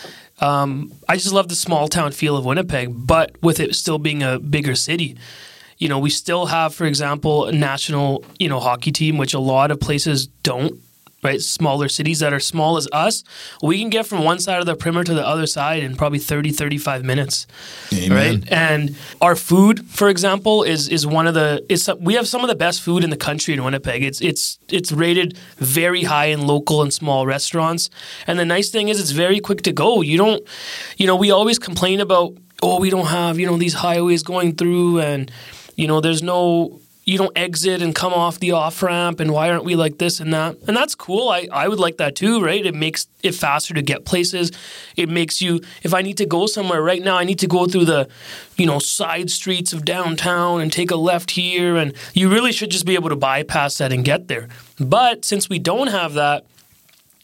Um, 0.40 0.92
I 1.08 1.16
just 1.16 1.32
love 1.32 1.48
the 1.48 1.56
small 1.56 1.88
town 1.88 2.12
feel 2.12 2.36
of 2.36 2.44
Winnipeg, 2.44 2.90
but 2.92 3.32
with 3.42 3.60
it 3.60 3.74
still 3.74 3.98
being 3.98 4.22
a 4.22 4.38
bigger 4.38 4.74
city. 4.74 5.16
You 5.78 5.88
know, 5.88 5.98
we 5.98 6.10
still 6.10 6.46
have, 6.46 6.74
for 6.74 6.86
example, 6.86 7.46
a 7.46 7.52
national 7.52 8.24
you 8.38 8.48
know 8.48 8.60
hockey 8.60 8.92
team, 8.92 9.16
which 9.16 9.34
a 9.34 9.38
lot 9.38 9.70
of 9.70 9.80
places 9.80 10.26
don't 10.26 10.80
right? 11.22 11.40
Smaller 11.40 11.88
cities 11.88 12.20
that 12.20 12.33
are 12.33 12.40
small 12.40 12.76
as 12.76 12.88
us, 12.92 13.24
we 13.62 13.81
can 13.81 13.90
get 13.90 14.07
from 14.07 14.24
one 14.24 14.38
side 14.38 14.61
of 14.61 14.66
the 14.66 14.76
perimeter 14.76 15.07
to 15.07 15.14
the 15.14 15.26
other 15.26 15.46
side 15.46 15.83
in 15.83 15.96
probably 15.96 16.18
30, 16.18 16.50
35 16.50 17.04
minutes. 17.04 17.46
Amen. 17.92 18.11
Right? 18.40 18.52
And 18.52 18.96
our 19.20 19.35
food, 19.35 19.87
for 19.87 20.09
example, 20.09 20.62
is 20.62 20.88
is 20.88 21.07
one 21.07 21.26
of 21.26 21.35
the 21.35 21.64
it's 21.68 21.88
we 21.98 22.14
have 22.14 22.28
some 22.28 22.42
of 22.42 22.48
the 22.48 22.54
best 22.54 22.83
food 22.83 23.02
in 23.02 23.11
the 23.11 23.16
country 23.16 23.54
in 23.54 23.64
Winnipeg. 23.64 24.02
It's 24.02 24.20
it's 24.20 24.59
it's 24.68 24.92
rated 24.92 25.37
very 25.57 26.04
high 26.04 26.26
in 26.26 26.46
local 26.46 26.83
and 26.83 26.92
small 26.92 27.26
restaurants. 27.26 27.90
And 28.26 28.38
the 28.38 28.44
nice 28.44 28.70
thing 28.70 28.88
is 28.88 29.00
it's 29.00 29.11
very 29.11 29.40
quick 29.40 29.62
to 29.62 29.72
go. 29.72 30.02
You 30.02 30.18
don't 30.18 30.46
you 30.96 31.07
know, 31.07 31.16
we 31.16 31.31
always 31.31 31.59
complain 31.59 32.00
about 32.00 32.35
oh, 32.61 32.81
we 32.81 32.90
don't 32.90 33.07
have, 33.07 33.38
you 33.38 33.46
know, 33.46 33.57
these 33.57 33.74
highways 33.74 34.22
going 34.22 34.57
through 34.57 35.00
and 35.00 35.31
you 35.76 35.87
know, 35.87 36.00
there's 36.00 36.22
no 36.24 36.81
you 37.09 37.16
don't 37.16 37.37
exit 37.38 37.81
and 37.81 37.94
come 37.94 38.12
off 38.12 38.38
the 38.38 38.53
off 38.53 38.83
ramp 38.83 39.18
and 39.18 39.33
why 39.33 39.49
aren't 39.49 39.64
we 39.64 39.75
like 39.75 39.97
this 39.97 40.21
and 40.21 40.35
that? 40.35 40.57
And 40.66 40.77
that's 40.77 40.94
cool. 40.94 41.31
I, 41.31 41.49
I 41.51 41.66
would 41.66 41.79
like 41.81 41.97
that 41.97 42.14
too 42.14 42.42
right? 42.42 42.64
It 42.64 42.75
makes 42.75 43.07
it 43.23 43.35
faster 43.35 43.73
to 43.73 43.81
get 43.81 44.05
places. 44.05 44.53
It 44.94 45.09
makes 45.09 45.40
you 45.40 45.62
if 45.83 45.94
i 45.94 46.03
need 46.03 46.18
to 46.18 46.27
go 46.27 46.47
somewhere 46.47 46.83
right 46.83 47.03
now 47.03 47.16
i 47.16 47.25
need 47.25 47.38
to 47.38 47.47
go 47.47 47.66
through 47.66 47.87
the 47.87 48.09
you 48.57 48.66
know 48.66 48.79
side 48.79 49.31
streets 49.31 49.73
of 49.73 49.85
downtown 49.85 50.61
and 50.61 50.73
take 50.73 50.90
a 50.90 50.97
left 50.97 51.31
here 51.31 51.77
and 51.77 51.94
you 52.12 52.29
really 52.29 52.53
should 52.53 52.71
just 52.71 52.85
be 52.85 52.94
able 52.94 53.09
to 53.09 53.16
bypass 53.16 53.79
that 53.79 53.92
and 53.92 54.05
get 54.05 54.29
there. 54.29 54.49
But 54.79 55.25
since 55.25 55.49
we 55.49 55.59
don't 55.59 55.88
have 55.88 56.12
that 56.14 56.44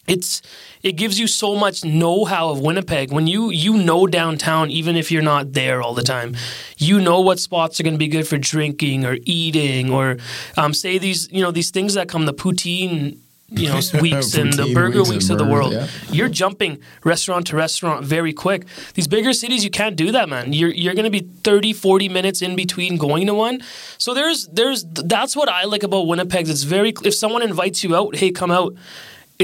it's 0.07 0.43
it 0.85 0.93
gives 0.93 1.19
you 1.19 1.27
so 1.27 1.57
much 1.57 1.85
know-how 1.85 2.51
of 2.51 2.61
Winnipeg. 2.61 3.11
When 3.11 3.27
you 3.27 3.51
you 3.51 3.77
know 3.77 4.07
downtown 4.07 4.71
even 4.71 4.95
if 4.95 5.11
you're 5.11 5.23
not 5.23 5.55
there 5.55 5.83
all 5.83 5.95
the 5.95 6.03
time 6.03 6.37
you 6.77 7.01
know 7.01 7.21
what 7.21 7.39
spots 7.39 7.81
are 7.81 7.83
going 7.83 7.95
to 7.95 7.99
be 7.99 8.09
good 8.09 8.27
for 8.29 8.39
drinking 8.39 9.05
or 9.05 9.17
eating 9.25 9.91
or 9.91 10.19
um, 10.57 10.75
say 10.75 10.99
these 10.99 11.31
you 11.33 11.43
know 11.43 11.51
these 11.51 11.71
things 11.71 11.95
that 11.95 12.09
come 12.09 12.27
the 12.27 12.35
poutine 12.35 13.19
you 13.49 13.69
know 13.69 13.81
weeks 14.01 14.35
and 14.35 14.53
the 14.55 14.73
burger 14.75 15.01
weeks 15.01 15.11
weeks 15.11 15.31
of 15.31 15.39
the 15.39 15.45
burgers, 15.45 15.53
world. 15.53 15.73
yeah. 15.73 15.89
you're 16.11 16.29
jumping 16.29 16.79
restaurant 17.05 17.47
to 17.49 17.57
restaurant 17.57 18.05
very 18.05 18.33
quick. 18.33 18.67
These 18.95 19.09
bigger 19.09 19.33
cities 19.33 19.65
you 19.65 19.71
can't 19.71 19.97
do 19.97 20.13
that 20.13 20.29
man. 20.29 20.53
You're, 20.53 20.71
you're 20.71 20.95
going 20.95 21.05
to 21.05 21.11
be 21.11 21.21
30 21.21 21.73
40 21.73 22.09
minutes 22.09 22.43
in 22.43 22.57
between 22.57 22.97
going 22.97 23.27
to 23.27 23.35
one. 23.35 23.61
So 23.99 24.15
there's 24.15 24.47
there's 24.49 24.85
that's 24.85 25.37
what 25.37 25.49
i 25.49 25.65
like 25.65 25.83
about 25.83 26.07
winnipeg. 26.07 26.49
It's 26.49 26.63
very 26.63 26.95
if 27.05 27.15
someone 27.15 27.43
invites 27.43 27.85
you 27.85 27.95
out 27.97 28.17
hey 28.17 28.31
come 28.31 28.51
out 28.51 28.75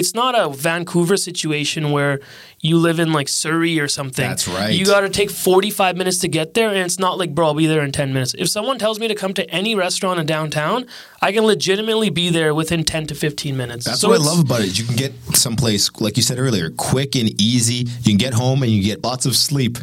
it's 0.00 0.14
not 0.14 0.34
a 0.34 0.48
Vancouver 0.48 1.16
situation 1.16 1.92
where 1.92 2.18
you 2.60 2.76
live 2.78 2.98
in 2.98 3.12
like 3.12 3.28
Surrey 3.28 3.78
or 3.78 3.86
something. 3.86 4.26
That's 4.28 4.48
right. 4.48 4.72
You 4.72 4.84
got 4.86 5.00
to 5.02 5.08
take 5.08 5.30
45 5.30 5.96
minutes 5.96 6.18
to 6.18 6.28
get 6.28 6.54
there, 6.54 6.68
and 6.68 6.78
it's 6.78 6.98
not 6.98 7.18
like, 7.18 7.34
bro, 7.34 7.48
I'll 7.48 7.54
be 7.54 7.66
there 7.66 7.82
in 7.84 7.92
10 7.92 8.12
minutes. 8.12 8.34
If 8.36 8.48
someone 8.48 8.78
tells 8.78 8.98
me 8.98 9.08
to 9.08 9.14
come 9.14 9.34
to 9.34 9.48
any 9.50 9.74
restaurant 9.74 10.18
in 10.18 10.26
downtown, 10.26 10.86
I 11.22 11.32
can 11.32 11.44
legitimately 11.44 12.10
be 12.10 12.30
there 12.30 12.54
within 12.54 12.82
10 12.82 13.06
to 13.08 13.14
15 13.14 13.56
minutes. 13.56 13.84
That's 13.84 14.00
So 14.00 14.08
what 14.08 14.20
I 14.20 14.24
love 14.24 14.40
about 14.40 14.62
it. 14.62 14.78
You 14.78 14.84
can 14.84 14.96
get 14.96 15.12
someplace, 15.34 15.90
like 16.00 16.16
you 16.16 16.22
said 16.22 16.38
earlier, 16.38 16.70
quick 16.70 17.14
and 17.14 17.28
easy. 17.40 17.86
You 18.02 18.02
can 18.04 18.16
get 18.16 18.34
home 18.34 18.62
and 18.62 18.72
you 18.72 18.82
get 18.82 19.04
lots 19.04 19.26
of 19.26 19.36
sleep. 19.36 19.78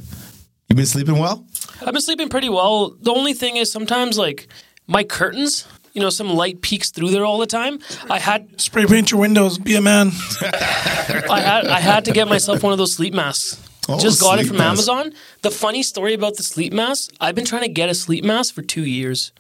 You 0.70 0.76
been 0.76 0.86
sleeping 0.86 1.18
well? 1.18 1.46
I've 1.82 1.94
been 1.94 2.02
sleeping 2.02 2.30
pretty 2.30 2.50
well. 2.50 2.90
The 3.02 3.12
only 3.12 3.34
thing 3.34 3.58
is 3.58 3.72
sometimes 3.72 4.18
like 4.18 4.48
my 4.88 5.04
curtains, 5.04 5.68
you 5.98 6.04
know, 6.04 6.12
some 6.12 6.30
light 6.30 6.62
peeks 6.62 6.92
through 6.92 7.10
there 7.10 7.26
all 7.26 7.40
the 7.40 7.48
time. 7.48 7.80
I 8.08 8.20
had 8.20 8.62
Spray 8.62 8.86
paint 8.86 9.10
your 9.10 9.20
windows. 9.20 9.58
Be 9.58 9.76
a 9.76 9.82
man. 9.82 10.12
I 10.42 11.42
had 11.44 11.66
I 11.66 11.80
had 11.80 12.06
to 12.06 12.12
get 12.12 12.28
myself 12.28 12.62
one 12.62 12.72
of 12.72 12.78
those 12.78 12.94
sleep 12.94 13.16
masks. 13.16 13.60
Oh, 13.90 13.98
Just 13.98 14.22
got 14.22 14.38
it 14.38 14.46
from 14.46 14.58
mask. 14.58 14.88
Amazon. 14.88 15.14
The 15.42 15.50
funny 15.50 15.82
story 15.82 16.14
about 16.14 16.36
the 16.38 16.44
sleep 16.44 16.72
mask, 16.72 17.14
I've 17.20 17.34
been 17.34 17.46
trying 17.46 17.64
to 17.64 17.68
get 17.70 17.90
a 17.90 17.96
sleep 17.96 18.24
mask 18.24 18.54
for 18.54 18.62
two 18.62 18.86
years. 18.86 19.32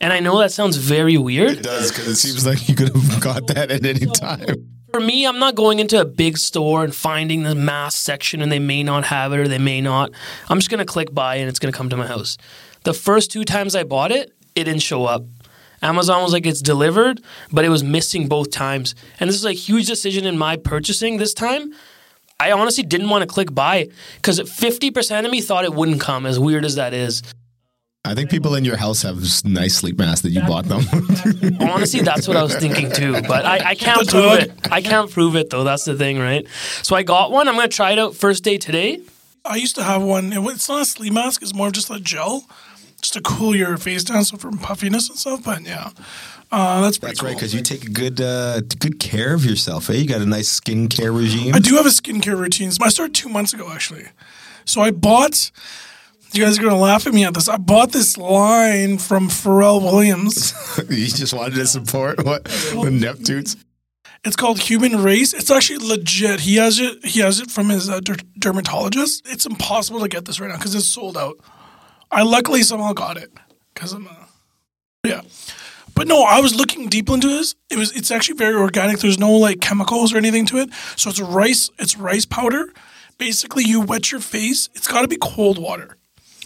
And 0.00 0.12
I 0.12 0.18
know 0.18 0.40
that 0.40 0.50
sounds 0.50 0.76
very 0.76 1.16
weird. 1.16 1.58
It 1.58 1.62
does 1.62 1.92
because 1.92 2.08
it 2.08 2.16
seems 2.16 2.44
like 2.44 2.68
you 2.68 2.74
could 2.74 2.92
have 2.92 3.20
got 3.20 3.46
that 3.46 3.70
at 3.70 3.86
any 3.86 4.06
time. 4.06 4.68
For 4.90 4.98
me, 4.98 5.24
I'm 5.24 5.38
not 5.38 5.54
going 5.54 5.78
into 5.78 6.00
a 6.00 6.04
big 6.04 6.36
store 6.36 6.82
and 6.82 6.92
finding 6.92 7.44
the 7.44 7.54
mask 7.54 7.98
section 7.98 8.42
and 8.42 8.50
they 8.50 8.58
may 8.58 8.82
not 8.82 9.04
have 9.04 9.32
it 9.32 9.38
or 9.38 9.46
they 9.46 9.58
may 9.58 9.80
not. 9.80 10.10
I'm 10.48 10.58
just 10.58 10.68
going 10.68 10.84
to 10.84 10.84
click 10.84 11.14
buy 11.14 11.36
and 11.36 11.48
it's 11.48 11.60
going 11.60 11.72
to 11.72 11.76
come 11.76 11.90
to 11.90 11.96
my 11.96 12.08
house. 12.08 12.38
The 12.82 12.92
first 12.94 13.30
two 13.30 13.44
times 13.44 13.76
I 13.76 13.84
bought 13.84 14.10
it, 14.10 14.32
it 14.56 14.64
didn't 14.64 14.82
show 14.82 15.04
up. 15.04 15.22
Amazon 15.82 16.22
was 16.22 16.32
like, 16.32 16.46
it's 16.46 16.62
delivered, 16.62 17.20
but 17.52 17.64
it 17.64 17.68
was 17.68 17.82
missing 17.82 18.28
both 18.28 18.50
times. 18.50 18.94
And 19.20 19.28
this 19.28 19.36
is 19.36 19.44
a 19.44 19.52
huge 19.52 19.86
decision 19.86 20.26
in 20.26 20.38
my 20.38 20.56
purchasing 20.56 21.18
this 21.18 21.34
time. 21.34 21.72
I 22.38 22.52
honestly 22.52 22.84
didn't 22.84 23.08
want 23.08 23.22
to 23.22 23.26
click 23.26 23.54
buy 23.54 23.88
because 24.16 24.38
50% 24.40 25.24
of 25.24 25.30
me 25.30 25.40
thought 25.40 25.64
it 25.64 25.72
wouldn't 25.74 26.00
come, 26.00 26.26
as 26.26 26.38
weird 26.38 26.64
as 26.64 26.74
that 26.74 26.92
is. 26.92 27.22
I 28.04 28.14
think 28.14 28.30
people 28.30 28.54
in 28.54 28.64
your 28.64 28.76
house 28.76 29.02
have 29.02 29.18
nice 29.44 29.74
sleep 29.76 29.98
masks 29.98 30.20
that 30.20 30.30
you 30.30 30.40
bought 30.42 30.66
them. 30.66 30.82
Honestly, 31.60 32.02
that's 32.02 32.28
what 32.28 32.36
I 32.36 32.42
was 32.42 32.54
thinking 32.54 32.92
too. 32.92 33.12
But 33.22 33.44
I, 33.44 33.70
I 33.70 33.74
can't 33.74 34.06
The 34.06 34.12
prove 34.12 34.24
dog. 34.24 34.38
it. 34.42 34.72
I 34.72 34.80
can't 34.80 35.10
prove 35.10 35.34
it 35.34 35.50
though. 35.50 35.64
That's 35.64 35.84
the 35.86 35.96
thing, 35.96 36.18
right? 36.18 36.46
So 36.82 36.94
I 36.94 37.02
got 37.02 37.32
one. 37.32 37.48
I'm 37.48 37.56
gonna 37.56 37.66
try 37.68 37.90
it 37.92 37.98
out 37.98 38.14
first 38.14 38.44
day 38.44 38.58
today. 38.58 39.00
I 39.44 39.56
used 39.56 39.74
to 39.76 39.82
have 39.82 40.02
one. 40.02 40.32
It's 40.32 40.68
not 40.68 40.82
a 40.82 40.84
sleep 40.84 41.12
mask. 41.14 41.42
It's 41.42 41.54
more 41.54 41.66
of 41.68 41.72
just 41.72 41.90
a 41.90 41.98
gel, 41.98 42.44
just 43.06 43.12
to 43.12 43.20
cool 43.20 43.54
your 43.54 43.76
face 43.76 44.02
down, 44.02 44.24
so 44.24 44.36
from 44.36 44.58
puffiness 44.58 45.08
and 45.08 45.18
stuff. 45.18 45.44
But 45.44 45.62
yeah, 45.62 45.90
uh, 46.50 46.80
that's 46.80 46.98
pretty 46.98 47.10
That's 47.12 47.20
cool. 47.20 47.28
right, 47.28 47.36
because 47.36 47.54
you 47.54 47.62
take 47.62 47.92
good 47.92 48.20
uh, 48.20 48.60
good 48.80 48.98
care 48.98 49.34
of 49.34 49.44
yourself. 49.44 49.88
Eh? 49.90 49.94
You 49.94 50.06
got 50.06 50.20
a 50.20 50.26
nice 50.26 50.60
skincare 50.60 51.16
regime. 51.16 51.54
I 51.54 51.60
do 51.60 51.76
have 51.76 51.86
a 51.86 51.90
skincare 51.90 52.36
routine. 52.38 52.70
I 52.82 52.88
started 52.88 53.14
two 53.14 53.28
months 53.28 53.52
ago 53.52 53.70
actually. 53.70 54.06
So 54.64 54.80
I 54.80 54.90
bought. 54.90 55.50
You 56.32 56.44
guys 56.44 56.58
are 56.58 56.62
gonna 56.62 56.76
laugh 56.76 57.06
at 57.06 57.14
me 57.14 57.24
at 57.24 57.34
this. 57.34 57.48
I 57.48 57.56
bought 57.56 57.92
this 57.92 58.18
line 58.18 58.98
from 58.98 59.28
Pharrell 59.28 59.80
Williams. 59.80 60.52
you 60.90 61.06
just 61.06 61.32
wanted 61.32 61.54
to 61.54 61.66
support 61.66 62.24
what 62.24 62.44
the 62.44 62.90
Neptunes. 62.90 63.56
It's 64.24 64.34
called 64.34 64.58
Human 64.58 65.04
Race. 65.04 65.32
It's 65.32 65.52
actually 65.52 65.86
legit. 65.86 66.40
He 66.40 66.56
has 66.56 66.80
it. 66.80 67.04
He 67.04 67.20
has 67.20 67.38
it 67.38 67.48
from 67.48 67.68
his 67.68 67.88
uh, 67.88 68.00
der- 68.00 68.16
dermatologist. 68.36 69.22
It's 69.26 69.46
impossible 69.46 70.00
to 70.00 70.08
get 70.08 70.24
this 70.24 70.40
right 70.40 70.48
now 70.50 70.56
because 70.56 70.74
it's 70.74 70.88
sold 70.88 71.16
out. 71.16 71.36
I 72.10 72.22
luckily 72.22 72.62
somehow 72.62 72.92
got 72.92 73.16
it 73.16 73.32
because 73.74 73.92
I'm. 73.92 74.06
a, 74.06 74.28
yeah, 75.04 75.22
but 75.94 76.06
no, 76.06 76.22
I 76.22 76.40
was 76.40 76.54
looking 76.54 76.88
deep 76.88 77.08
into 77.08 77.28
this. 77.28 77.54
It 77.70 77.78
was. 77.78 77.92
It's 77.96 78.10
actually 78.10 78.36
very 78.36 78.54
organic. 78.54 78.98
There's 78.98 79.18
no 79.18 79.32
like 79.32 79.60
chemicals 79.60 80.12
or 80.12 80.18
anything 80.18 80.46
to 80.46 80.58
it. 80.58 80.70
So 80.96 81.10
it's 81.10 81.20
rice. 81.20 81.70
It's 81.78 81.96
rice 81.96 82.26
powder. 82.26 82.72
Basically, 83.18 83.64
you 83.64 83.80
wet 83.80 84.12
your 84.12 84.20
face. 84.20 84.68
It's 84.74 84.86
got 84.86 85.02
to 85.02 85.08
be 85.08 85.16
cold 85.20 85.58
water. 85.58 85.96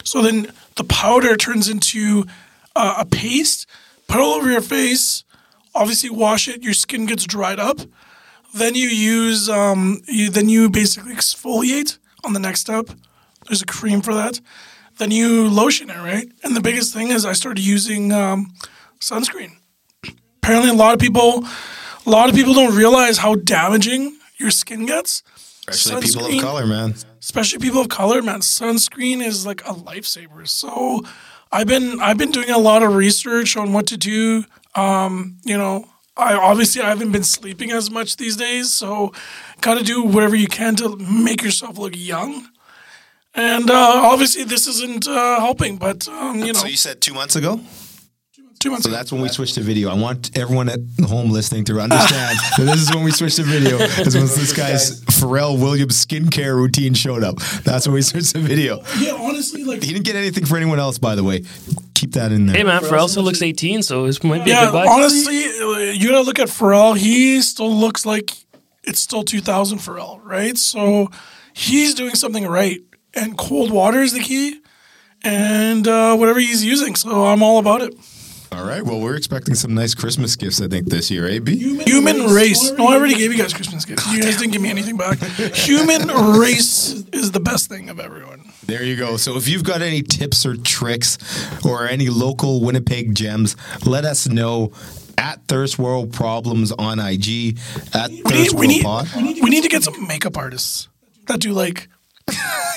So 0.05 0.23
then 0.23 0.53
the 0.77 0.85
powder 0.85 1.37
turns 1.37 1.68
into 1.68 2.25
uh, 2.77 2.94
a 2.99 3.05
paste. 3.05 3.66
Put 4.07 4.20
all 4.20 4.35
over 4.35 4.51
your 4.51 4.61
face. 4.61 5.25
Obviously, 5.75 6.11
wash 6.11 6.49
it. 6.49 6.62
Your 6.62 6.73
skin 6.73 7.07
gets 7.07 7.25
dried 7.25 7.59
up. 7.59 7.81
Then 8.55 8.75
you 8.75 8.88
use. 8.88 9.49
Um, 9.49 10.01
you 10.07 10.31
then 10.31 10.49
you 10.49 10.70
basically 10.70 11.14
exfoliate 11.14 11.99
on 12.25 12.35
the 12.35 12.40
next 12.40 12.61
step. 12.61 12.88
There's 13.46 13.62
a 13.62 13.66
cream 13.66 14.01
for 14.01 14.14
that. 14.14 14.40
Then 15.01 15.11
you 15.13 15.49
lotion 15.49 15.89
it, 15.89 15.97
right? 15.97 16.31
And 16.45 16.55
the 16.55 16.61
biggest 16.61 16.93
thing 16.93 17.09
is 17.09 17.25
I 17.25 17.33
started 17.33 17.65
using 17.65 18.13
um, 18.13 18.53
sunscreen. 19.01 19.53
Apparently, 20.43 20.69
a 20.69 20.75
lot 20.75 20.93
of 20.93 21.01
people, 21.01 21.43
a 22.05 22.11
lot 22.11 22.29
of 22.29 22.35
people 22.35 22.53
don't 22.53 22.77
realize 22.77 23.17
how 23.17 23.35
damaging 23.35 24.19
your 24.37 24.51
skin 24.51 24.85
gets. 24.85 25.23
Especially 25.67 26.03
people 26.03 26.27
of 26.27 26.43
color, 26.43 26.67
man. 26.67 26.95
especially 27.19 27.61
people 27.61 27.81
of 27.81 27.89
color, 27.89 28.21
man, 28.21 28.41
sunscreen 28.41 29.25
is 29.25 29.47
like 29.47 29.63
a 29.63 29.73
lifesaver. 29.73 30.47
So 30.47 31.01
I've 31.51 31.67
been 31.67 31.99
I've 31.99 32.19
been 32.19 32.31
doing 32.31 32.51
a 32.51 32.59
lot 32.59 32.83
of 32.83 32.95
research 32.95 33.57
on 33.57 33.73
what 33.73 33.87
to 33.87 33.97
do. 33.97 34.45
Um, 34.75 35.39
you 35.47 35.57
know, 35.57 35.87
I 36.15 36.35
obviously 36.35 36.83
I 36.83 36.91
haven't 36.91 37.13
been 37.13 37.25
sleeping 37.25 37.71
as 37.71 37.91
much 37.91 38.19
these 38.19 38.37
days, 38.37 38.71
so 38.71 39.15
got 39.63 39.79
to 39.79 39.83
do 39.83 40.03
whatever 40.03 40.37
you 40.37 40.47
can 40.47 40.77
to 40.77 40.95
make 40.97 41.43
yourself 41.43 41.79
look 41.79 41.95
young. 41.97 42.49
And 43.35 43.71
uh, 43.71 43.75
obviously 44.05 44.45
this 44.45 44.66
isn't 44.66 45.07
uh, 45.07 45.38
helping, 45.40 45.77
but 45.77 46.07
um, 46.09 46.40
you 46.40 46.53
know, 46.53 46.59
So 46.61 46.66
you 46.66 46.77
said 46.77 47.01
two 47.01 47.14
months 47.14 47.37
ago? 47.37 47.61
two 48.59 48.71
months. 48.71 48.85
So 48.85 48.90
that's 48.90 49.11
when 49.11 49.23
we 49.23 49.29
switched 49.29 49.55
to 49.55 49.62
video. 49.62 49.88
I 49.88 49.95
want 49.95 50.37
everyone 50.37 50.69
at 50.69 50.81
home 51.07 51.31
listening 51.31 51.64
to 51.64 51.81
understand 51.81 52.37
that 52.59 52.64
this 52.66 52.83
is 52.83 52.95
when 52.95 53.05
we 53.05 53.11
switched 53.11 53.37
to 53.37 53.43
video. 53.43 53.79
Is 53.79 54.14
when 54.14 54.27
this 54.27 54.53
guy's 54.55 55.03
Pharrell 55.05 55.59
Williams 55.59 56.05
skincare 56.05 56.55
routine 56.55 56.93
showed 56.93 57.25
up. 57.25 57.37
That's 57.64 57.87
when 57.87 57.95
we 57.95 58.03
switched 58.03 58.33
to 58.35 58.38
video. 58.40 58.83
yeah, 58.99 59.12
honestly, 59.14 59.64
like 59.64 59.83
He 59.83 59.95
didn't 59.95 60.05
get 60.05 60.14
anything 60.16 60.45
for 60.45 60.57
anyone 60.59 60.79
else, 60.79 60.99
by 60.99 61.14
the 61.14 61.25
way. 61.25 61.43
Keep 61.95 62.12
that 62.12 62.33
in 62.33 62.47
there. 62.47 62.57
Hey 62.57 62.64
man, 62.64 62.83
Pharrell 62.83 63.09
still 63.09 63.23
looks 63.23 63.40
18, 63.40 63.83
so 63.83 64.07
this 64.07 64.23
might 64.23 64.45
be 64.45 64.51
a 64.51 64.55
Yeah, 64.55 64.64
good 64.66 64.73
buy. 64.73 64.87
honestly, 64.88 65.43
uh, 65.45 65.93
you 65.93 66.09
gotta 66.11 66.21
look 66.23 66.38
at 66.38 66.49
Pharrell. 66.49 66.99
He 66.99 67.40
still 67.40 67.75
looks 67.75 68.05
like 68.05 68.31
it's 68.85 69.01
still 69.01 69.23
2000 69.23 69.79
Pharrell, 69.79 70.21
right? 70.23 70.59
So 70.59 71.09
he's 71.55 71.95
doing 71.95 72.14
something 72.14 72.47
right, 72.47 72.81
and 73.14 73.37
cold 73.37 73.70
water 73.70 74.01
is 74.01 74.12
the 74.12 74.20
key, 74.20 74.61
and 75.23 75.87
uh, 75.87 76.16
whatever 76.16 76.40
he's 76.40 76.64
using. 76.64 76.94
So 76.96 77.27
I'm 77.27 77.42
all 77.42 77.59
about 77.59 77.83
it. 77.83 77.94
All 78.53 78.64
right. 78.66 78.83
Well, 78.85 79.01
we're 79.01 79.14
expecting 79.14 79.55
some 79.55 79.75
nice 79.75 79.94
Christmas 79.94 80.35
gifts, 80.35 80.61
I 80.61 80.66
think, 80.66 80.88
this 80.88 81.09
year, 81.09 81.29
eh, 81.29 81.38
B? 81.38 81.57
Human 81.85 82.25
race. 82.35 82.73
No, 82.73 82.88
I 82.88 82.96
already 82.96 83.14
gave 83.14 83.31
you 83.31 83.38
guys 83.38 83.55
Christmas 83.55 83.85
gifts. 83.85 84.12
You 84.12 84.20
guys 84.20 84.38
didn't 84.38 84.53
give 84.53 84.61
me 84.61 84.70
anything 84.70 84.96
back. 84.96 85.18
Human 85.55 86.09
race 86.37 87.05
is 87.12 87.31
the 87.31 87.38
best 87.38 87.68
thing 87.68 87.88
of 87.90 88.01
everyone. 88.01 88.51
There 88.66 88.83
you 88.83 88.96
go. 88.96 89.16
So 89.18 89.37
if 89.37 89.46
you've 89.46 89.62
got 89.62 89.83
any 89.83 90.03
tips 90.03 90.44
or 90.44 90.57
tricks 90.57 91.16
or 91.64 91.87
any 91.87 92.09
local 92.09 92.61
Winnipeg 92.61 93.14
gems, 93.14 93.55
let 93.87 94.05
us 94.05 94.29
know 94.29 94.73
at 95.16 95.46
Thirst 95.46 95.79
World 95.79 96.12
Problems 96.12 96.73
on 96.73 96.99
IG 96.99 97.57
at 97.94 98.11
We 98.11 98.23
Thirst 98.23 98.35
need, 98.35 98.51
we 98.53 98.57
World 98.57 98.68
need, 98.68 98.83
Pod. 98.83 99.09
we 99.14 99.51
need 99.51 99.62
to 99.62 99.68
get 99.68 99.85
some 99.85 100.09
makeup 100.09 100.37
artists 100.37 100.88
that 101.29 101.38
do 101.38 101.53
like. 101.53 101.88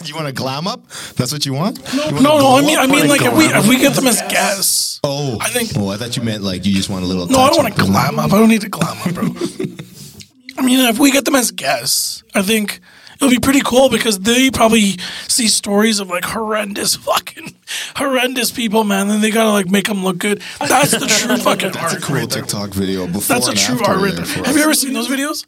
You 0.05 0.15
want 0.15 0.27
to 0.27 0.33
glam 0.33 0.67
up? 0.67 0.87
That's 1.15 1.31
what 1.31 1.45
you 1.45 1.53
want? 1.53 1.79
You 1.93 2.11
No, 2.21 2.37
no, 2.37 2.57
I 2.57 2.61
mean. 2.61 2.77
I 2.77 2.87
mean, 2.87 3.07
like 3.07 3.21
if 3.21 3.33
we 3.35 3.45
if 3.45 3.67
we 3.67 3.77
get 3.77 3.93
them 3.93 4.07
as 4.07 4.21
guests. 4.23 4.99
Oh, 5.03 5.37
I 5.41 5.49
think- 5.49 5.71
Oh, 5.77 5.89
I 5.89 5.97
thought 5.97 6.15
you 6.17 6.23
meant 6.23 6.43
like 6.43 6.65
you 6.65 6.73
just 6.73 6.89
want 6.89 7.03
a 7.03 7.07
little. 7.07 7.27
No, 7.27 7.39
I 7.39 7.47
don't 7.49 7.63
want 7.63 7.75
to 7.75 7.81
glam 7.81 8.19
up. 8.19 8.31
I 8.33 8.37
don't 8.39 8.49
need 8.49 8.61
to 8.61 8.69
glam 8.69 8.97
up, 9.05 9.13
bro. 9.13 9.23
I 10.57 10.61
mean, 10.65 10.79
if 10.87 10.99
we 10.99 11.11
get 11.11 11.25
them 11.25 11.35
as 11.35 11.51
guests, 11.51 12.23
I 12.35 12.41
think 12.43 12.79
it'll 13.15 13.29
be 13.29 13.39
pretty 13.39 13.61
cool 13.61 13.89
because 13.89 14.19
they 14.19 14.51
probably 14.51 14.97
see 15.27 15.47
stories 15.47 15.99
of 15.99 16.09
like 16.09 16.23
horrendous 16.25 16.95
fucking 17.07 17.55
horrendous 17.95 18.51
people, 18.51 18.83
man. 18.83 19.09
And 19.09 19.23
they 19.23 19.31
gotta 19.31 19.49
like 19.51 19.67
make 19.69 19.87
them 19.87 20.03
look 20.03 20.19
good. 20.19 20.41
That's 20.59 20.91
the 20.91 20.99
true 21.07 21.37
fucking 21.37 21.71
That's 21.71 21.93
a 21.95 22.01
cool 22.01 22.15
right 22.17 22.29
there. 22.29 22.41
TikTok 22.41 22.69
video. 22.71 23.07
Before 23.07 23.21
That's 23.35 23.47
a 23.47 23.51
and 23.51 23.59
true 23.59 23.75
after 23.75 23.91
art 23.91 24.01
right 24.01 24.15
there. 24.15 24.25
Have 24.45 24.55
you 24.55 24.63
ever 24.63 24.73
seen 24.73 24.93
those 24.93 25.07
videos? 25.07 25.45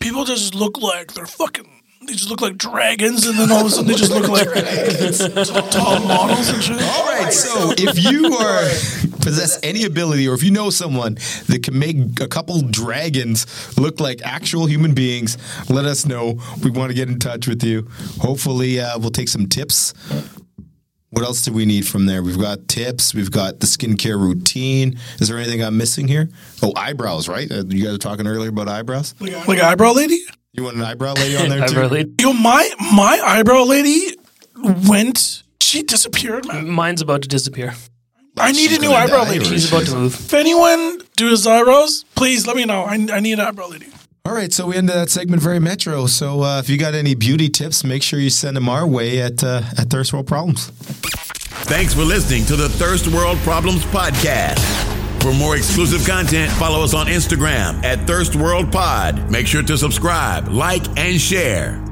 People 0.00 0.24
just 0.24 0.54
look 0.54 0.80
like 0.80 1.14
they're 1.14 1.26
fucking. 1.26 1.68
They 2.08 2.14
just 2.14 2.30
look 2.30 2.40
like 2.40 2.56
dragons, 2.56 3.26
and 3.26 3.38
then 3.38 3.52
all 3.52 3.60
of 3.60 3.66
a 3.66 3.70
sudden 3.70 3.86
they 3.86 3.94
just 3.94 4.10
look 4.10 4.28
like 4.28 4.48
tall 5.70 6.00
models 6.00 6.48
and 6.48 6.62
shit. 6.62 6.80
All 6.80 7.04
right, 7.04 7.30
so 7.30 7.74
if 7.76 8.02
you 8.02 8.34
are 8.34 8.62
possess 9.20 9.60
any 9.62 9.84
ability, 9.84 10.26
or 10.26 10.32
if 10.32 10.42
you 10.42 10.50
know 10.50 10.70
someone 10.70 11.16
that 11.48 11.60
can 11.62 11.78
make 11.78 12.18
a 12.22 12.26
couple 12.26 12.62
dragons 12.62 13.76
look 13.76 14.00
like 14.00 14.22
actual 14.22 14.64
human 14.64 14.94
beings, 14.94 15.36
let 15.68 15.84
us 15.84 16.06
know. 16.06 16.40
We 16.62 16.70
want 16.70 16.88
to 16.88 16.94
get 16.94 17.10
in 17.10 17.18
touch 17.18 17.46
with 17.46 17.62
you. 17.62 17.86
Hopefully, 18.20 18.80
uh, 18.80 18.98
we'll 18.98 19.10
take 19.10 19.28
some 19.28 19.46
tips. 19.46 19.92
What 21.10 21.26
else 21.26 21.42
do 21.42 21.52
we 21.52 21.66
need 21.66 21.86
from 21.86 22.06
there? 22.06 22.22
We've 22.22 22.38
got 22.38 22.68
tips. 22.68 23.14
We've 23.14 23.30
got 23.30 23.60
the 23.60 23.66
skincare 23.66 24.18
routine. 24.18 24.98
Is 25.20 25.28
there 25.28 25.36
anything 25.36 25.62
I'm 25.62 25.76
missing 25.76 26.08
here? 26.08 26.30
Oh, 26.62 26.72
eyebrows, 26.74 27.28
right? 27.28 27.50
Uh, 27.50 27.64
you 27.68 27.84
guys 27.84 27.92
were 27.92 27.98
talking 27.98 28.26
earlier 28.26 28.48
about 28.48 28.68
eyebrows. 28.68 29.14
Like 29.20 29.60
eyebrow 29.60 29.92
lady. 29.92 30.18
You 30.58 30.64
want 30.64 30.76
an 30.76 30.82
eyebrow 30.82 31.14
lady 31.14 31.36
on 31.36 31.48
there 31.50 31.62
I 31.64 31.66
too? 31.68 31.78
really, 31.78 32.12
Yo, 32.20 32.32
my 32.32 32.68
my 32.92 33.20
eyebrow 33.24 33.62
lady 33.62 34.16
went. 34.88 35.44
She 35.60 35.82
disappeared, 35.84 36.46
man. 36.48 36.68
mine's 36.68 37.00
about 37.00 37.22
to 37.22 37.28
disappear. 37.28 37.74
I 38.36 38.50
need 38.52 38.72
a 38.72 38.78
new 38.80 38.90
eyebrow 38.90 39.22
lady. 39.24 39.44
She's 39.44 39.68
about 39.70 39.86
to 39.86 39.94
move. 39.94 40.14
If 40.14 40.34
anyone 40.34 40.98
do 41.16 41.28
his 41.30 41.46
eyebrows, 41.46 42.04
please 42.16 42.46
let 42.46 42.56
me 42.56 42.64
know. 42.64 42.82
I, 42.84 42.94
I 42.94 43.20
need 43.20 43.34
an 43.34 43.40
eyebrow 43.40 43.68
lady. 43.68 43.86
All 44.24 44.32
right, 44.34 44.52
so 44.52 44.66
we 44.66 44.76
ended 44.76 44.94
that 44.96 45.10
segment 45.10 45.40
very 45.42 45.58
metro. 45.60 46.06
So 46.06 46.42
uh, 46.42 46.58
if 46.58 46.68
you 46.68 46.76
got 46.76 46.94
any 46.94 47.14
beauty 47.14 47.48
tips, 47.48 47.84
make 47.84 48.02
sure 48.02 48.18
you 48.18 48.30
send 48.30 48.56
them 48.56 48.68
our 48.68 48.86
way 48.86 49.20
at 49.20 49.44
uh, 49.44 49.62
at 49.78 49.90
Thirst 49.90 50.12
World 50.12 50.26
Problems. 50.26 50.70
Thanks 51.70 51.94
for 51.94 52.02
listening 52.02 52.44
to 52.46 52.56
the 52.56 52.68
Thirst 52.68 53.06
World 53.08 53.38
Problems 53.38 53.84
Podcast. 53.86 54.97
For 55.28 55.34
more 55.34 55.56
exclusive 55.56 56.06
content, 56.06 56.50
follow 56.52 56.82
us 56.82 56.94
on 56.94 57.06
Instagram 57.06 57.84
at 57.84 58.06
Thirst 58.06 58.34
World 58.34 58.72
Pod. 58.72 59.30
Make 59.30 59.46
sure 59.46 59.62
to 59.62 59.76
subscribe, 59.76 60.48
like, 60.48 60.86
and 60.98 61.20
share. 61.20 61.87